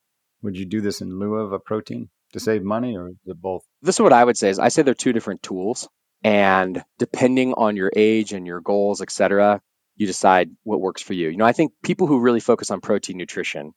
[0.43, 3.40] Would you do this in lieu of a protein to save money or is it
[3.40, 3.62] both?
[3.80, 5.88] This is what I would say is I say they're two different tools.
[6.24, 9.61] And depending on your age and your goals, et cetera,
[9.95, 11.28] you decide what works for you.
[11.28, 13.72] You know, I think people who really focus on protein nutrition,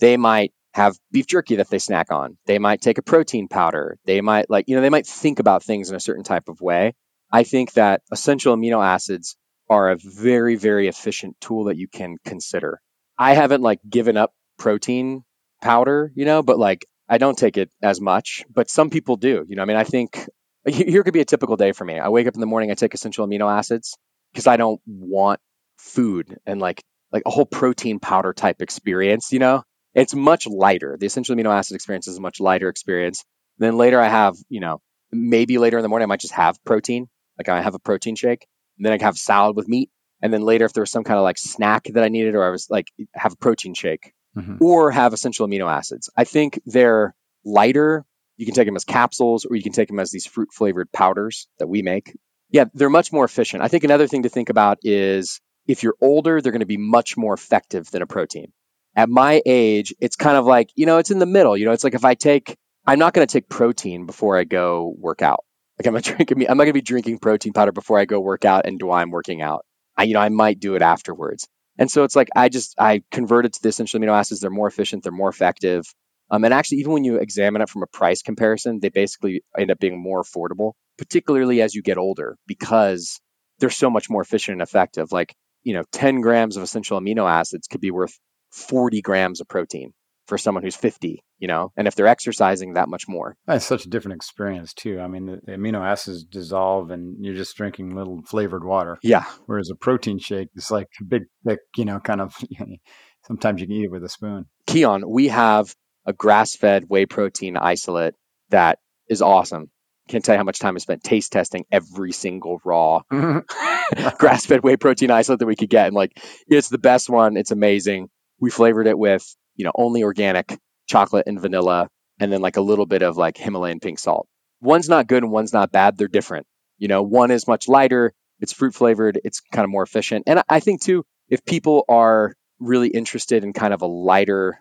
[0.00, 2.38] they might have beef jerky that they snack on.
[2.46, 3.98] They might take a protein powder.
[4.04, 6.60] They might like, you know, they might think about things in a certain type of
[6.60, 6.94] way.
[7.30, 9.36] I think that essential amino acids
[9.68, 12.80] are a very, very efficient tool that you can consider.
[13.18, 15.24] I haven't like given up protein
[15.60, 19.44] powder, you know, but like I don't take it as much, but some people do.
[19.48, 20.28] You know, I mean, I think
[20.66, 21.98] here could be a typical day for me.
[21.98, 23.96] I wake up in the morning, I take essential amino acids
[24.32, 25.40] because I don't want
[25.76, 29.62] food and like like a whole protein powder type experience, you know?
[29.94, 30.96] It's much lighter.
[30.98, 33.24] The essential amino acid experience is a much lighter experience.
[33.58, 34.80] Then later I have, you know,
[35.10, 37.08] maybe later in the morning I might just have protein.
[37.36, 38.46] Like I have a protein shake.
[38.76, 39.90] And then I have salad with meat.
[40.22, 42.44] And then later if there was some kind of like snack that I needed or
[42.44, 44.56] I was like have a protein shake mm-hmm.
[44.60, 46.10] or have essential amino acids.
[46.16, 47.14] I think they're
[47.44, 48.04] lighter.
[48.36, 50.92] You can take them as capsules or you can take them as these fruit flavored
[50.92, 52.16] powders that we make.
[52.50, 53.62] Yeah, they're much more efficient.
[53.62, 56.78] I think another thing to think about is if you're older, they're going to be
[56.78, 58.52] much more effective than a protein.
[58.98, 61.56] At my age, it's kind of like, you know, it's in the middle.
[61.56, 64.42] You know, it's like if I take, I'm not going to take protein before I
[64.42, 65.44] go work out.
[65.78, 68.18] Like I'm not drinking, I'm not going to be drinking protein powder before I go
[68.18, 69.64] work out and while I'm working out.
[69.96, 71.46] I, you know, I might do it afterwards.
[71.78, 74.40] And so it's like I just I converted to the essential amino acids.
[74.40, 75.04] They're more efficient.
[75.04, 75.84] They're more effective.
[76.28, 79.70] Um, and actually, even when you examine it from a price comparison, they basically end
[79.70, 83.20] up being more affordable, particularly as you get older, because
[83.60, 85.12] they're so much more efficient and effective.
[85.12, 88.18] Like you know, 10 grams of essential amino acids could be worth
[88.52, 89.92] 40 grams of protein
[90.28, 93.34] for someone who's 50, you know, and if they're exercising that much more.
[93.46, 95.00] That's such a different experience too.
[95.00, 98.98] I mean, the, the, amino acids dissolve and you're just drinking little flavored water.
[99.02, 99.24] Yeah.
[99.46, 102.36] Whereas a protein shake is like a big, thick, you know, kind of,
[103.26, 104.44] sometimes you can eat it with a spoon.
[104.66, 105.74] Kion, we have
[106.06, 108.14] a grass fed whey protein isolate
[108.50, 108.78] that
[109.08, 109.70] is awesome.
[110.08, 113.00] Can't tell you how much time I spent taste testing every single raw
[114.18, 115.86] grass fed whey protein isolate that we could get.
[115.86, 116.12] And like,
[116.48, 117.38] it's the best one.
[117.38, 118.08] It's amazing.
[118.40, 119.24] We flavored it with,
[119.56, 121.88] you know, only organic chocolate and vanilla,
[122.20, 124.28] and then like a little bit of like Himalayan pink salt.
[124.60, 125.96] One's not good and one's not bad.
[125.96, 126.46] They're different.
[126.78, 128.12] You know, one is much lighter.
[128.40, 129.20] It's fruit flavored.
[129.24, 130.24] It's kind of more efficient.
[130.26, 134.58] And I think too, if people are really interested in kind of a lighter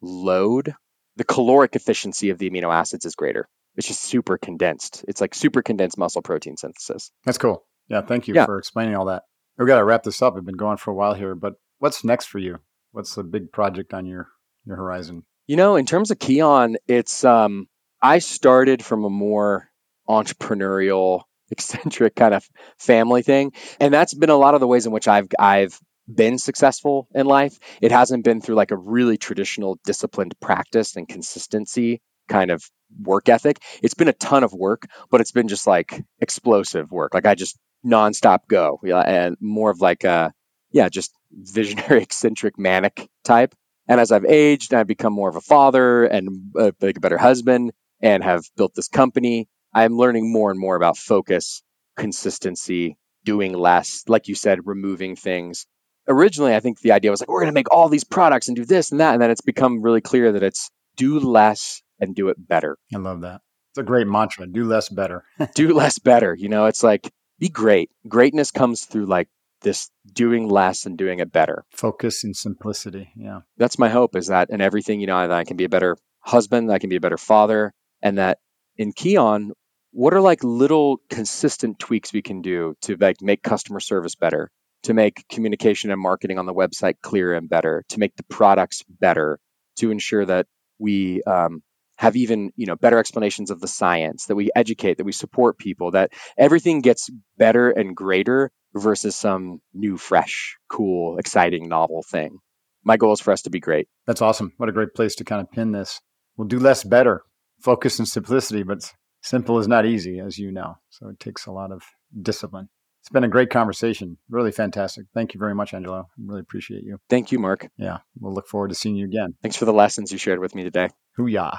[0.00, 0.74] load,
[1.16, 3.48] the caloric efficiency of the amino acids is greater.
[3.76, 5.04] It's just super condensed.
[5.08, 7.10] It's like super condensed muscle protein synthesis.
[7.24, 7.64] That's cool.
[7.88, 8.46] Yeah, thank you yeah.
[8.46, 9.22] for explaining all that.
[9.58, 10.34] We've got to wrap this up.
[10.36, 12.58] I've been going for a while here, but what's next for you?
[12.92, 14.28] What's the big project on your
[14.66, 15.24] your horizon?
[15.46, 17.66] You know, in terms of Kion, it's um
[18.00, 19.68] I started from a more
[20.08, 24.92] entrepreneurial, eccentric kind of family thing, and that's been a lot of the ways in
[24.92, 25.78] which I've I've
[26.12, 27.58] been successful in life.
[27.80, 32.62] It hasn't been through like a really traditional disciplined practice and consistency kind of
[33.00, 33.62] work ethic.
[33.82, 37.14] It's been a ton of work, but it's been just like explosive work.
[37.14, 40.32] Like I just nonstop go, yeah, and more of like a
[40.72, 43.54] yeah, just visionary, eccentric, manic type.
[43.88, 47.18] And as I've aged, and I've become more of a father and a, a better
[47.18, 49.48] husband, and have built this company.
[49.72, 51.62] I'm learning more and more about focus,
[51.96, 55.66] consistency, doing less, like you said, removing things.
[56.08, 58.56] Originally, I think the idea was like, we're going to make all these products and
[58.56, 59.14] do this and that.
[59.14, 62.76] And then it's become really clear that it's do less and do it better.
[62.92, 63.40] I love that.
[63.70, 64.46] It's a great mantra.
[64.46, 65.24] Do less better.
[65.54, 66.34] do less better.
[66.34, 67.90] You know, it's like be great.
[68.06, 69.28] Greatness comes through like
[69.62, 71.64] this doing less and doing it better.
[71.70, 73.10] Focus and simplicity.
[73.16, 73.40] Yeah.
[73.56, 76.70] That's my hope is that in everything, you know, I can be a better husband,
[76.70, 78.38] I can be a better father, and that
[78.76, 79.50] in Kion,
[79.92, 84.50] what are like little consistent tweaks we can do to like make customer service better,
[84.84, 88.82] to make communication and marketing on the website clearer and better, to make the products
[88.88, 89.38] better,
[89.76, 90.46] to ensure that
[90.78, 91.62] we um,
[91.96, 95.58] have even you know better explanations of the science that we educate that we support
[95.58, 102.38] people that everything gets better and greater versus some new fresh cool exciting novel thing.
[102.84, 103.88] My goal is for us to be great.
[104.06, 104.52] That's awesome.
[104.56, 106.00] What a great place to kind of pin this.
[106.36, 107.22] We'll do less better.
[107.60, 111.52] Focus and simplicity but simple is not easy as you know so it takes a
[111.52, 111.82] lot of
[112.20, 112.68] discipline.
[113.00, 114.18] It's been a great conversation.
[114.30, 115.06] Really fantastic.
[115.14, 116.00] Thank you very much angelo.
[116.00, 116.98] I really appreciate you.
[117.08, 117.68] Thank you mark.
[117.76, 119.34] Yeah we'll look forward to seeing you again.
[119.42, 120.88] Thanks for the lessons you shared with me today.
[121.16, 121.58] Hoo-yah.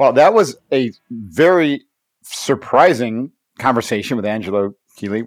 [0.00, 1.82] Well, that was a very
[2.32, 5.24] surprising conversation with Angelo Keely.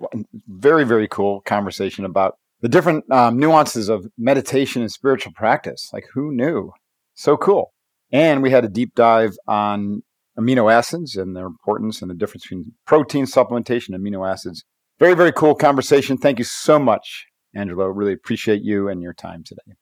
[0.47, 5.89] Very, very cool conversation about the different um, nuances of meditation and spiritual practice.
[5.93, 6.71] Like, who knew?
[7.13, 7.73] So cool.
[8.11, 10.01] And we had a deep dive on
[10.39, 14.63] amino acids and their importance and the difference between protein supplementation and amino acids.
[14.99, 16.17] Very, very cool conversation.
[16.17, 17.25] Thank you so much,
[17.55, 17.85] Angelo.
[17.87, 19.75] Really appreciate you and your time today.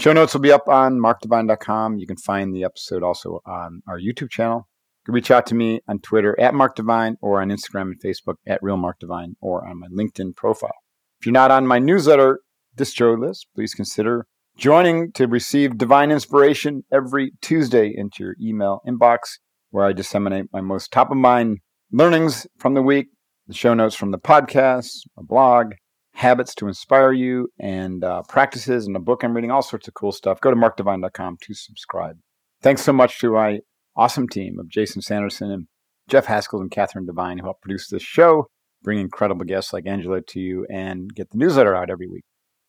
[0.00, 1.98] Show notes will be up on markdivine.com.
[1.98, 4.68] You can find the episode also on our YouTube channel.
[5.08, 8.60] Can reach out to me on Twitter at markdivine or on Instagram and Facebook at
[8.60, 10.74] realmarkdivine or on my LinkedIn profile.
[11.18, 12.40] If you're not on my newsletter
[12.76, 14.26] distro list, please consider
[14.58, 19.38] joining to receive divine inspiration every Tuesday into your email inbox,
[19.70, 23.06] where I disseminate my most top of mind learnings from the week,
[23.46, 25.72] the show notes from the podcast, a blog,
[26.12, 29.94] habits to inspire you, and uh, practices and a book I'm reading, all sorts of
[29.94, 30.38] cool stuff.
[30.42, 32.18] Go to markdivine.com to subscribe.
[32.60, 33.60] Thanks so much to my
[33.98, 35.66] awesome team of Jason Sanderson and
[36.08, 38.48] Jeff Haskell and Catherine Devine who help produce this show
[38.82, 42.24] bring incredible guests like Angelo to you, and get the newsletter out every week.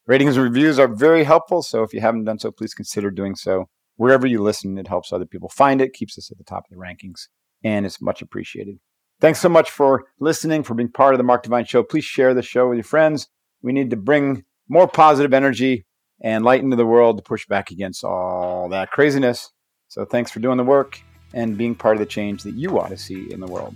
[0.07, 3.35] Ratings and reviews are very helpful, so if you haven't done so, please consider doing
[3.35, 3.65] so.
[3.97, 6.75] Wherever you listen, it helps other people find it, keeps us at the top of
[6.75, 7.27] the rankings,
[7.63, 8.79] and it's much appreciated.
[9.21, 11.83] Thanks so much for listening, for being part of the Mark Divine Show.
[11.83, 13.27] Please share the show with your friends.
[13.61, 15.85] We need to bring more positive energy
[16.23, 19.51] and light into the world to push back against all that craziness.
[19.89, 21.01] So thanks for doing the work
[21.33, 23.75] and being part of the change that you want to see in the world.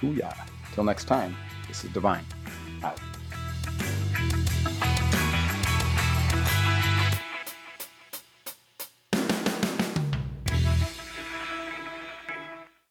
[0.00, 0.36] Booyah.
[0.74, 1.36] Till next time.
[1.68, 2.24] This is Divine.